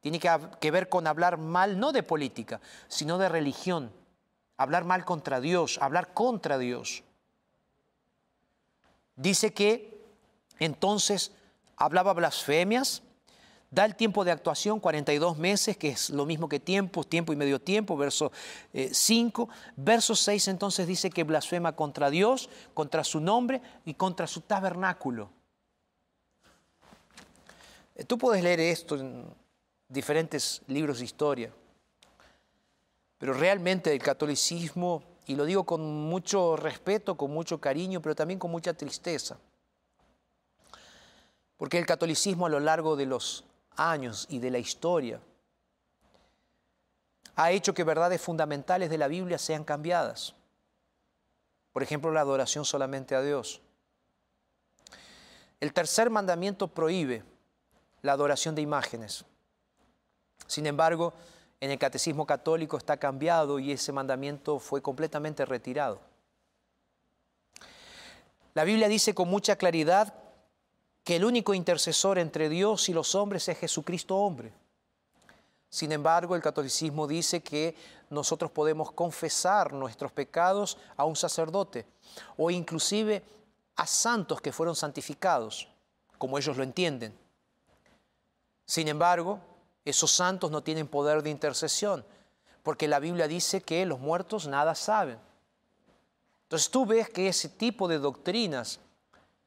[0.01, 3.91] Tiene que ver con hablar mal, no de política, sino de religión.
[4.57, 7.03] Hablar mal contra Dios, hablar contra Dios.
[9.17, 10.01] Dice que
[10.59, 11.33] entonces
[11.77, 13.03] hablaba blasfemias,
[13.71, 17.37] da el tiempo de actuación 42 meses, que es lo mismo que tiempo, tiempo y
[17.37, 18.31] medio tiempo, verso
[18.73, 19.43] 5.
[19.43, 24.43] Eh, verso 6 entonces dice que blasfema contra Dios, contra su nombre y contra su
[24.43, 25.31] tabernáculo.
[27.97, 29.27] Eh, tú puedes leer esto en
[29.89, 31.53] diferentes libros de historia,
[33.19, 38.39] pero realmente el catolicismo, y lo digo con mucho respeto, con mucho cariño, pero también
[38.39, 39.39] con mucha tristeza,
[41.57, 43.45] porque el catolicismo a lo largo de los
[43.77, 45.21] años y de la historia
[47.37, 50.35] ha hecho que verdades fundamentales de la Biblia sean cambiadas.
[51.73, 53.61] Por ejemplo, la adoración solamente a Dios.
[55.61, 57.25] El tercer mandamiento prohíbe
[58.03, 59.25] la adoración de imágenes.
[60.47, 61.15] Sin embargo,
[61.65, 65.99] en el catecismo católico está cambiado y ese mandamiento fue completamente retirado.
[68.53, 70.13] La Biblia dice con mucha claridad
[71.05, 74.53] que el único intercesor entre Dios y los hombres es Jesucristo hombre.
[75.71, 77.75] Sin embargo, el catolicismo dice que
[78.11, 81.87] nosotros podemos confesar nuestros pecados a un sacerdote
[82.37, 83.23] o inclusive
[83.77, 85.67] a santos que fueron santificados,
[86.19, 87.19] como ellos lo entienden.
[88.67, 89.41] Sin embargo,
[89.85, 92.05] esos santos no tienen poder de intercesión,
[92.63, 95.19] porque la Biblia dice que los muertos nada saben.
[96.45, 98.81] Entonces tú ves que ese tipo de doctrinas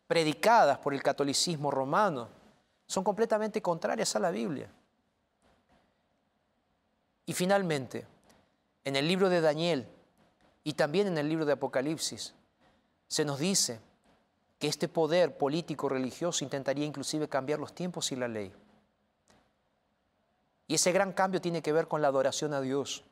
[0.07, 2.29] predicadas por el catolicismo romano
[2.85, 4.69] son completamente contrarias a la Biblia.
[7.25, 8.07] Y finalmente,
[8.85, 9.87] en el libro de Daniel
[10.63, 12.33] y también en el libro de Apocalipsis,
[13.07, 13.79] se nos dice
[14.59, 18.53] que este poder político religioso intentaría inclusive cambiar los tiempos y la ley.
[20.67, 23.03] Y ese gran cambio tiene que ver con la adoración a Dios.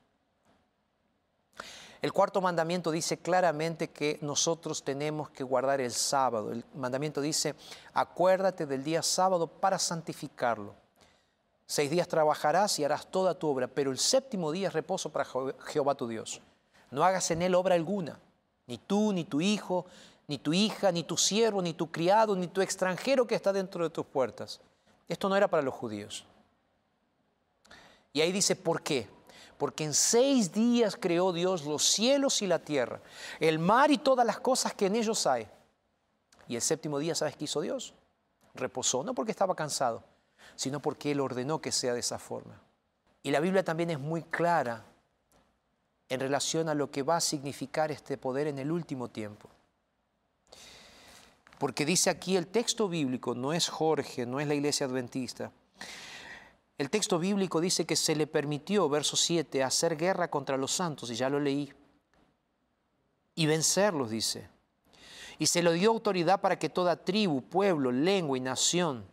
[2.01, 6.51] El cuarto mandamiento dice claramente que nosotros tenemos que guardar el sábado.
[6.51, 7.55] El mandamiento dice,
[7.93, 10.75] acuérdate del día sábado para santificarlo.
[11.65, 15.25] Seis días trabajarás y harás toda tu obra, pero el séptimo día es reposo para
[15.65, 16.41] Jehová tu Dios.
[16.91, 18.19] No hagas en él obra alguna,
[18.67, 19.87] ni tú, ni tu hijo,
[20.27, 23.83] ni tu hija, ni tu siervo, ni tu criado, ni tu extranjero que está dentro
[23.83, 24.61] de tus puertas.
[25.07, 26.25] Esto no era para los judíos,
[28.15, 29.09] Y ahí dice, ¿por qué?
[29.57, 33.01] Porque en seis días creó Dios los cielos y la tierra,
[33.41, 35.49] el mar y todas las cosas que en ellos hay.
[36.47, 37.93] Y el séptimo día, ¿sabes qué hizo Dios?
[38.53, 40.01] Reposó, no porque estaba cansado,
[40.55, 42.61] sino porque Él ordenó que sea de esa forma.
[43.21, 44.85] Y la Biblia también es muy clara
[46.07, 49.49] en relación a lo que va a significar este poder en el último tiempo.
[51.59, 55.51] Porque dice aquí el texto bíblico, no es Jorge, no es la iglesia adventista.
[56.77, 61.09] El texto bíblico dice que se le permitió, verso 7, hacer guerra contra los santos,
[61.09, 61.71] y ya lo leí,
[63.35, 64.49] y vencerlos, dice.
[65.39, 69.05] Y se le dio autoridad para que toda tribu, pueblo, lengua y nación.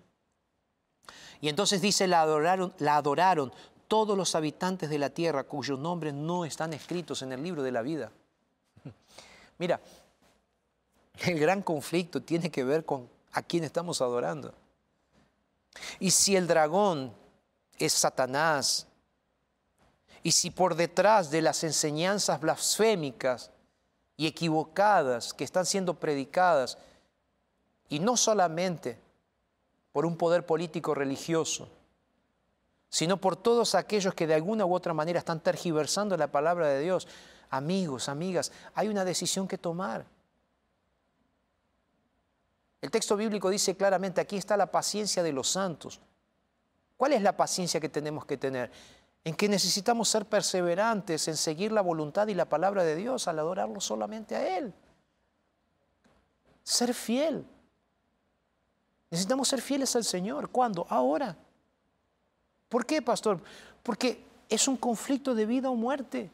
[1.40, 3.52] Y entonces dice, la adoraron, la adoraron
[3.88, 7.72] todos los habitantes de la tierra cuyos nombres no están escritos en el libro de
[7.72, 8.12] la vida.
[9.58, 9.80] Mira,
[11.18, 14.54] el gran conflicto tiene que ver con a quién estamos adorando.
[15.98, 17.12] Y si el dragón
[17.86, 18.86] es Satanás,
[20.22, 23.50] y si por detrás de las enseñanzas blasfémicas
[24.16, 26.78] y equivocadas que están siendo predicadas,
[27.88, 28.98] y no solamente
[29.92, 31.68] por un poder político religioso,
[32.88, 36.80] sino por todos aquellos que de alguna u otra manera están tergiversando la palabra de
[36.80, 37.08] Dios,
[37.50, 40.06] amigos, amigas, hay una decisión que tomar.
[42.80, 46.00] El texto bíblico dice claramente, aquí está la paciencia de los santos.
[47.02, 48.70] ¿Cuál es la paciencia que tenemos que tener?
[49.24, 53.40] En que necesitamos ser perseverantes en seguir la voluntad y la palabra de Dios al
[53.40, 54.72] adorarlo solamente a Él.
[56.62, 57.44] Ser fiel.
[59.10, 60.50] Necesitamos ser fieles al Señor.
[60.50, 60.86] ¿Cuándo?
[60.88, 61.36] Ahora.
[62.68, 63.40] ¿Por qué, pastor?
[63.82, 66.30] Porque es un conflicto de vida o muerte.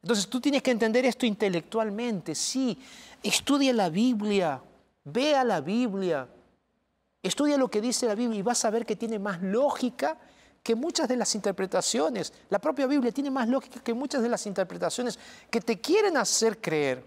[0.00, 2.78] Entonces tú tienes que entender esto intelectualmente, sí.
[3.22, 4.62] Estudia la Biblia,
[5.04, 6.26] vea la Biblia,
[7.26, 10.18] estudia lo que dice la Biblia y vas a ver que tiene más lógica
[10.62, 12.32] que muchas de las interpretaciones.
[12.50, 15.18] La propia Biblia tiene más lógica que muchas de las interpretaciones
[15.50, 17.06] que te quieren hacer creer.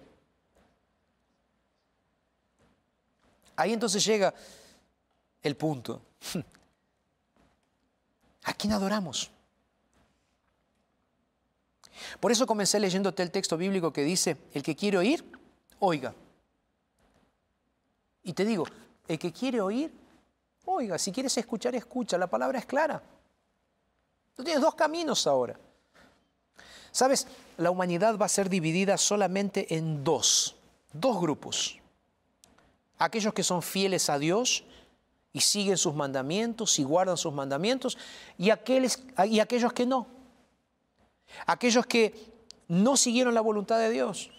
[3.55, 4.33] Ahí entonces llega
[5.41, 6.01] el punto.
[8.43, 9.29] ¿A quién adoramos?
[12.19, 15.23] Por eso comencé leyéndote el texto bíblico que dice, el que quiere oír,
[15.79, 16.15] oiga.
[18.23, 18.65] Y te digo,
[19.07, 19.91] el que quiere oír,
[20.65, 20.97] oiga.
[20.97, 22.17] Si quieres escuchar, escucha.
[22.17, 23.01] La palabra es clara.
[24.35, 25.59] Tú tienes dos caminos ahora.
[26.91, 30.55] Sabes, la humanidad va a ser dividida solamente en dos,
[30.91, 31.77] dos grupos.
[32.97, 34.63] Aquellos que son fieles a Dios
[35.31, 37.97] y siguen sus mandamientos y guardan sus mandamientos,
[38.37, 40.07] y, aquellos, y aquellos que no
[41.45, 42.13] aquellos que
[42.67, 44.31] no siguieron la voluntad de Dios.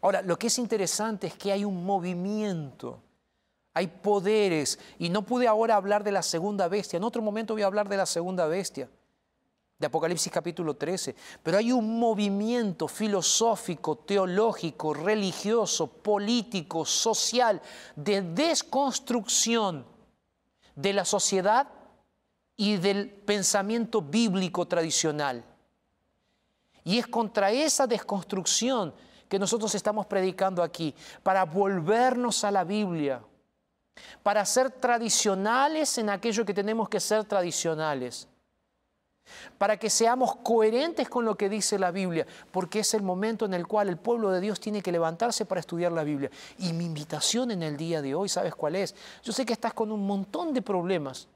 [0.00, 3.00] Ahora, lo que es interesante es que hay un movimiento,
[3.74, 7.62] hay poderes, y no pude ahora hablar de la segunda bestia, en otro momento voy
[7.62, 8.88] a hablar de la segunda bestia,
[9.78, 17.60] de Apocalipsis capítulo 13, pero hay un movimiento filosófico, teológico, religioso, político, social,
[17.96, 19.84] de desconstrucción
[20.76, 21.68] de la sociedad
[22.56, 25.44] y del pensamiento bíblico tradicional.
[26.84, 28.94] Y es contra esa desconstrucción
[29.28, 33.22] que nosotros estamos predicando aquí, para volvernos a la Biblia,
[34.22, 38.28] para ser tradicionales en aquello que tenemos que ser tradicionales,
[39.58, 43.54] para que seamos coherentes con lo que dice la Biblia, porque es el momento en
[43.54, 46.30] el cual el pueblo de Dios tiene que levantarse para estudiar la Biblia.
[46.58, 48.94] Y mi invitación en el día de hoy, ¿sabes cuál es?
[49.22, 51.28] Yo sé que estás con un montón de problemas,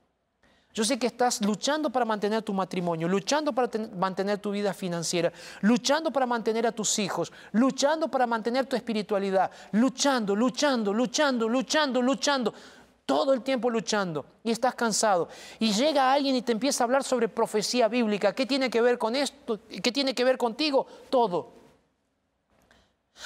[0.76, 5.32] yo sé que estás luchando para mantener tu matrimonio, luchando para mantener tu vida financiera,
[5.62, 12.02] luchando para mantener a tus hijos, luchando para mantener tu espiritualidad, luchando, luchando, luchando, luchando,
[12.02, 12.52] luchando,
[13.06, 15.30] todo el tiempo luchando y estás cansado.
[15.58, 18.34] Y llega alguien y te empieza a hablar sobre profecía bíblica.
[18.34, 19.58] ¿Qué tiene que ver con esto?
[19.82, 20.86] ¿Qué tiene que ver contigo?
[21.08, 21.54] Todo.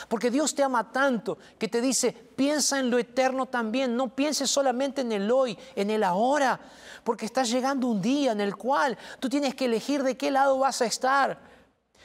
[0.08, 4.50] Porque Dios te ama tanto que te dice, piensa en lo eterno también, no pienses
[4.50, 6.60] solamente en el hoy, en el ahora
[7.04, 10.58] porque está llegando un día en el cual tú tienes que elegir de qué lado
[10.58, 11.38] vas a estar.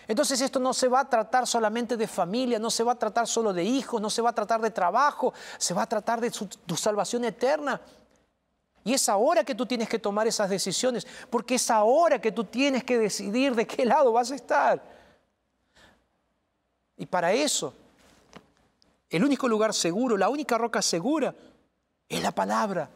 [0.07, 3.27] Entonces esto no se va a tratar solamente de familia, no se va a tratar
[3.27, 6.31] solo de hijos, no se va a tratar de trabajo, se va a tratar de
[6.31, 7.81] tu salvación eterna.
[8.83, 12.43] Y es ahora que tú tienes que tomar esas decisiones, porque es ahora que tú
[12.43, 14.94] tienes que decidir de qué lado vas a estar.
[16.97, 17.73] Y para eso,
[19.09, 21.33] el único lugar seguro, la única roca segura,
[22.07, 22.89] es la palabra.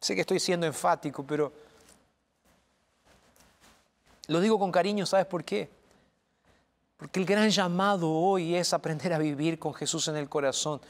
[0.00, 1.52] Sé que estoy siendo enfático, pero
[4.26, 5.70] lo digo con cariño, ¿sabes por qué?
[6.96, 10.80] Porque el gran llamado hoy es aprender a vivir con Jesús en el corazón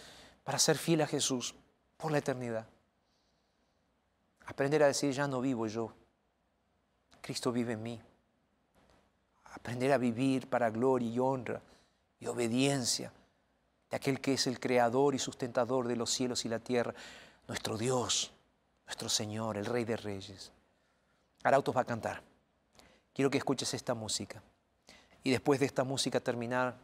[0.42, 1.54] para ser fiel a Jesús
[1.96, 2.66] por la eternidad.
[4.46, 5.92] Aprender a decir, ya no vivo yo,
[7.20, 8.00] Cristo vive en mí
[9.64, 11.58] aprender a vivir para gloria y honra
[12.20, 13.10] y obediencia
[13.88, 16.92] de aquel que es el creador y sustentador de los cielos y la tierra,
[17.48, 18.30] nuestro Dios,
[18.84, 20.52] nuestro Señor, el Rey de Reyes.
[21.44, 22.20] Arautos va a cantar.
[23.14, 24.42] Quiero que escuches esta música.
[25.22, 26.76] Y después de esta música terminar,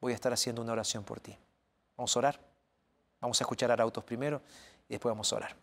[0.00, 1.36] voy a estar haciendo una oración por ti.
[1.98, 2.40] Vamos a orar.
[3.20, 4.40] Vamos a escuchar a Arautos primero
[4.88, 5.61] y después vamos a orar.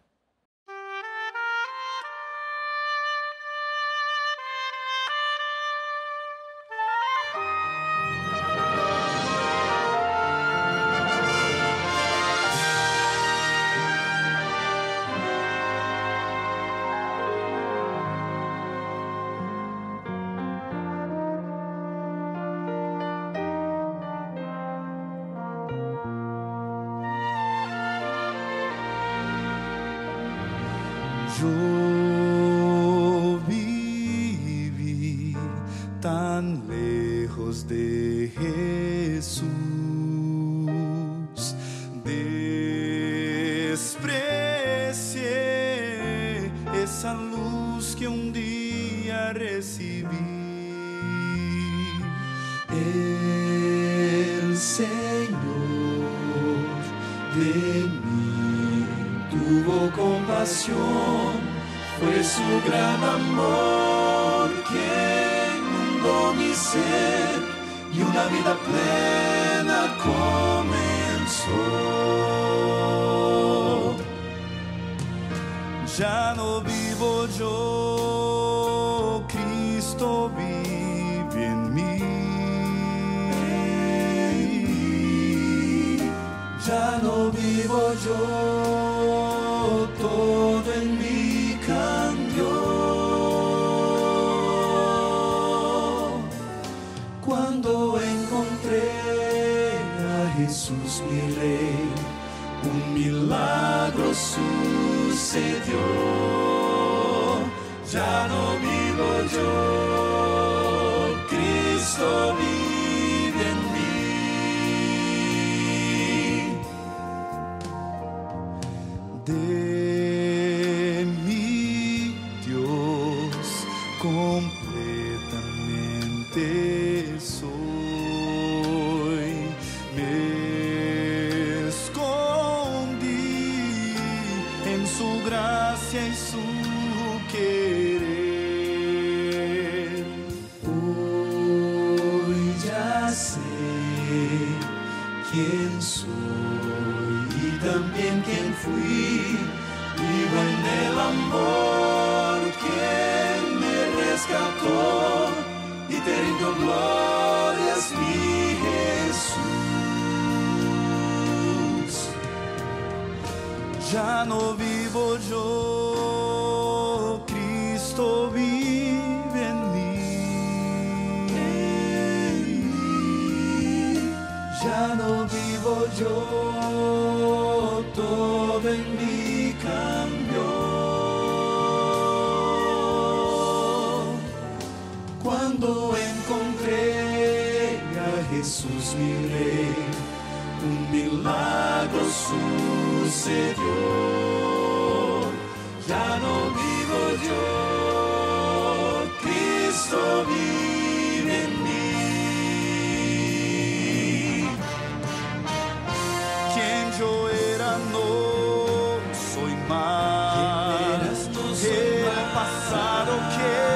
[212.34, 213.69] Passado o que?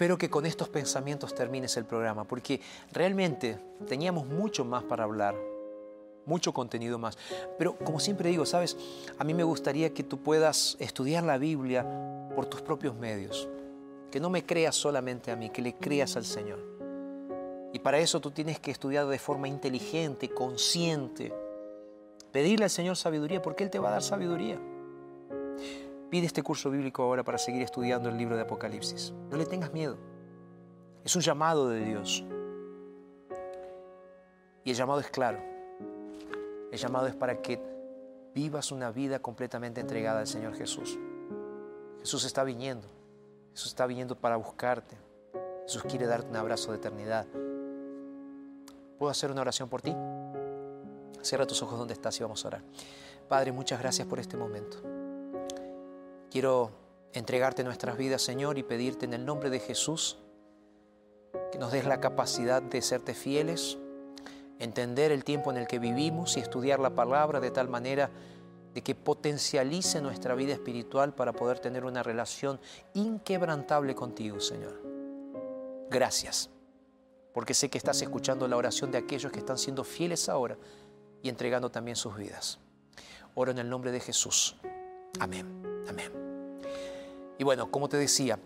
[0.00, 2.58] Espero que con estos pensamientos termines el programa, porque
[2.90, 5.36] realmente teníamos mucho más para hablar,
[6.24, 7.18] mucho contenido más.
[7.58, 8.78] Pero como siempre digo, sabes,
[9.18, 11.84] a mí me gustaría que tú puedas estudiar la Biblia
[12.34, 13.46] por tus propios medios,
[14.10, 16.60] que no me creas solamente a mí, que le creas al Señor.
[17.74, 21.30] Y para eso tú tienes que estudiar de forma inteligente, consciente,
[22.32, 24.58] pedirle al Señor sabiduría, porque Él te va a dar sabiduría.
[26.10, 29.12] Pide este curso bíblico ahora para seguir estudiando el libro de Apocalipsis.
[29.30, 29.96] No le tengas miedo.
[31.04, 32.24] Es un llamado de Dios.
[34.64, 35.38] Y el llamado es claro.
[36.72, 37.62] El llamado es para que
[38.34, 40.98] vivas una vida completamente entregada al Señor Jesús.
[42.00, 42.88] Jesús está viniendo.
[43.52, 44.96] Jesús está viniendo para buscarte.
[45.62, 47.26] Jesús quiere darte un abrazo de eternidad.
[48.98, 49.94] ¿Puedo hacer una oración por ti?
[51.22, 52.62] Cierra tus ojos donde estás y vamos a orar.
[53.28, 54.99] Padre, muchas gracias por este momento.
[56.30, 56.70] Quiero
[57.12, 60.18] entregarte nuestras vidas, Señor, y pedirte en el nombre de Jesús
[61.50, 63.78] que nos des la capacidad de serte fieles,
[64.58, 68.10] entender el tiempo en el que vivimos y estudiar la palabra de tal manera
[68.74, 72.60] de que potencialice nuestra vida espiritual para poder tener una relación
[72.94, 74.80] inquebrantable contigo, Señor.
[75.90, 76.50] Gracias,
[77.34, 80.56] porque sé que estás escuchando la oración de aquellos que están siendo fieles ahora
[81.22, 82.60] y entregando también sus vidas.
[83.34, 84.56] Oro en el nombre de Jesús.
[85.18, 85.69] Amén.
[85.88, 86.10] Amén.
[87.38, 88.38] Y bueno, como te decía,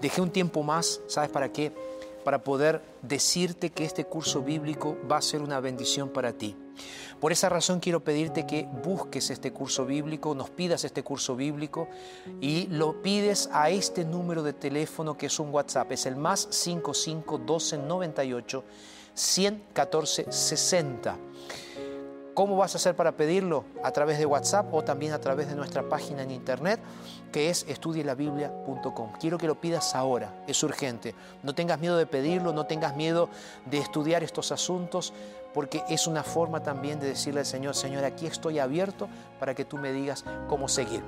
[0.00, 1.72] dejé un tiempo más, ¿sabes para qué?
[2.24, 6.56] Para poder decirte que este curso bíblico va a ser una bendición para ti.
[7.20, 11.88] Por esa razón quiero pedirte que busques este curso bíblico, nos pidas este curso bíblico
[12.40, 16.48] y lo pides a este número de teléfono que es un WhatsApp, es el más
[16.50, 18.64] 55 12 98
[19.14, 21.18] 114 60.
[22.34, 23.64] ¿Cómo vas a hacer para pedirlo?
[23.82, 26.80] A través de WhatsApp o también a través de nuestra página en internet
[27.30, 29.12] que es estudielabiblia.com.
[29.20, 31.14] Quiero que lo pidas ahora, es urgente.
[31.42, 33.28] No tengas miedo de pedirlo, no tengas miedo
[33.66, 35.12] de estudiar estos asuntos,
[35.52, 39.08] porque es una forma también de decirle al Señor, Señor, aquí estoy abierto
[39.38, 41.02] para que tú me digas cómo seguir.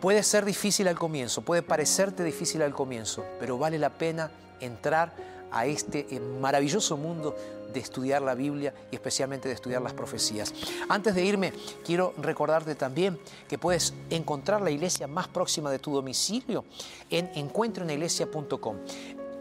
[0.00, 5.12] Puede ser difícil al comienzo, puede parecerte difícil al comienzo, pero vale la pena entrar
[5.50, 7.36] a este eh, maravilloso mundo
[7.74, 10.54] de estudiar la Biblia y especialmente de estudiar las profecías.
[10.88, 11.52] Antes de irme,
[11.84, 13.18] quiero recordarte también
[13.48, 16.64] que puedes encontrar la iglesia más próxima de tu domicilio
[17.10, 18.76] en encuentroeniglesia.com.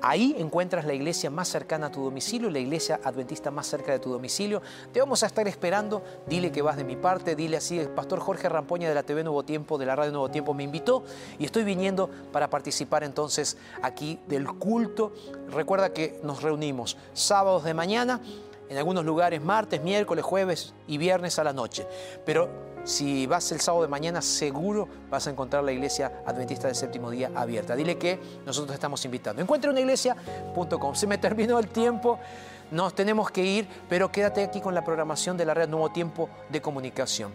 [0.05, 3.99] Ahí encuentras la iglesia más cercana a tu domicilio, la iglesia adventista más cerca de
[3.99, 4.61] tu domicilio.
[4.91, 6.03] Te vamos a estar esperando.
[6.27, 7.37] Dile que vas de mi parte.
[7.37, 10.29] Dile así, el pastor Jorge Rampoña de la TV Nuevo Tiempo, de la Radio Nuevo
[10.29, 11.05] Tiempo, me invitó
[11.39, 15.13] y estoy viniendo para participar entonces aquí del culto.
[15.49, 18.19] Recuerda que nos reunimos sábados de mañana,
[18.67, 21.87] en algunos lugares martes, miércoles, jueves y viernes a la noche.
[22.25, 26.75] Pero si vas el sábado de mañana, seguro vas a encontrar la iglesia adventista del
[26.75, 27.75] séptimo día abierta.
[27.75, 29.41] Dile que nosotros te estamos invitando.
[29.41, 29.83] Encuentra una.
[30.93, 32.19] Se me terminó el tiempo,
[32.71, 36.29] nos tenemos que ir, pero quédate aquí con la programación de la red Nuevo Tiempo
[36.49, 37.31] de Comunicación.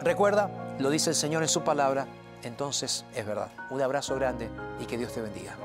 [0.00, 2.06] Recuerda, lo dice el Señor en su palabra,
[2.42, 3.50] entonces es verdad.
[3.70, 4.48] Un abrazo grande
[4.80, 5.56] y que Dios te bendiga.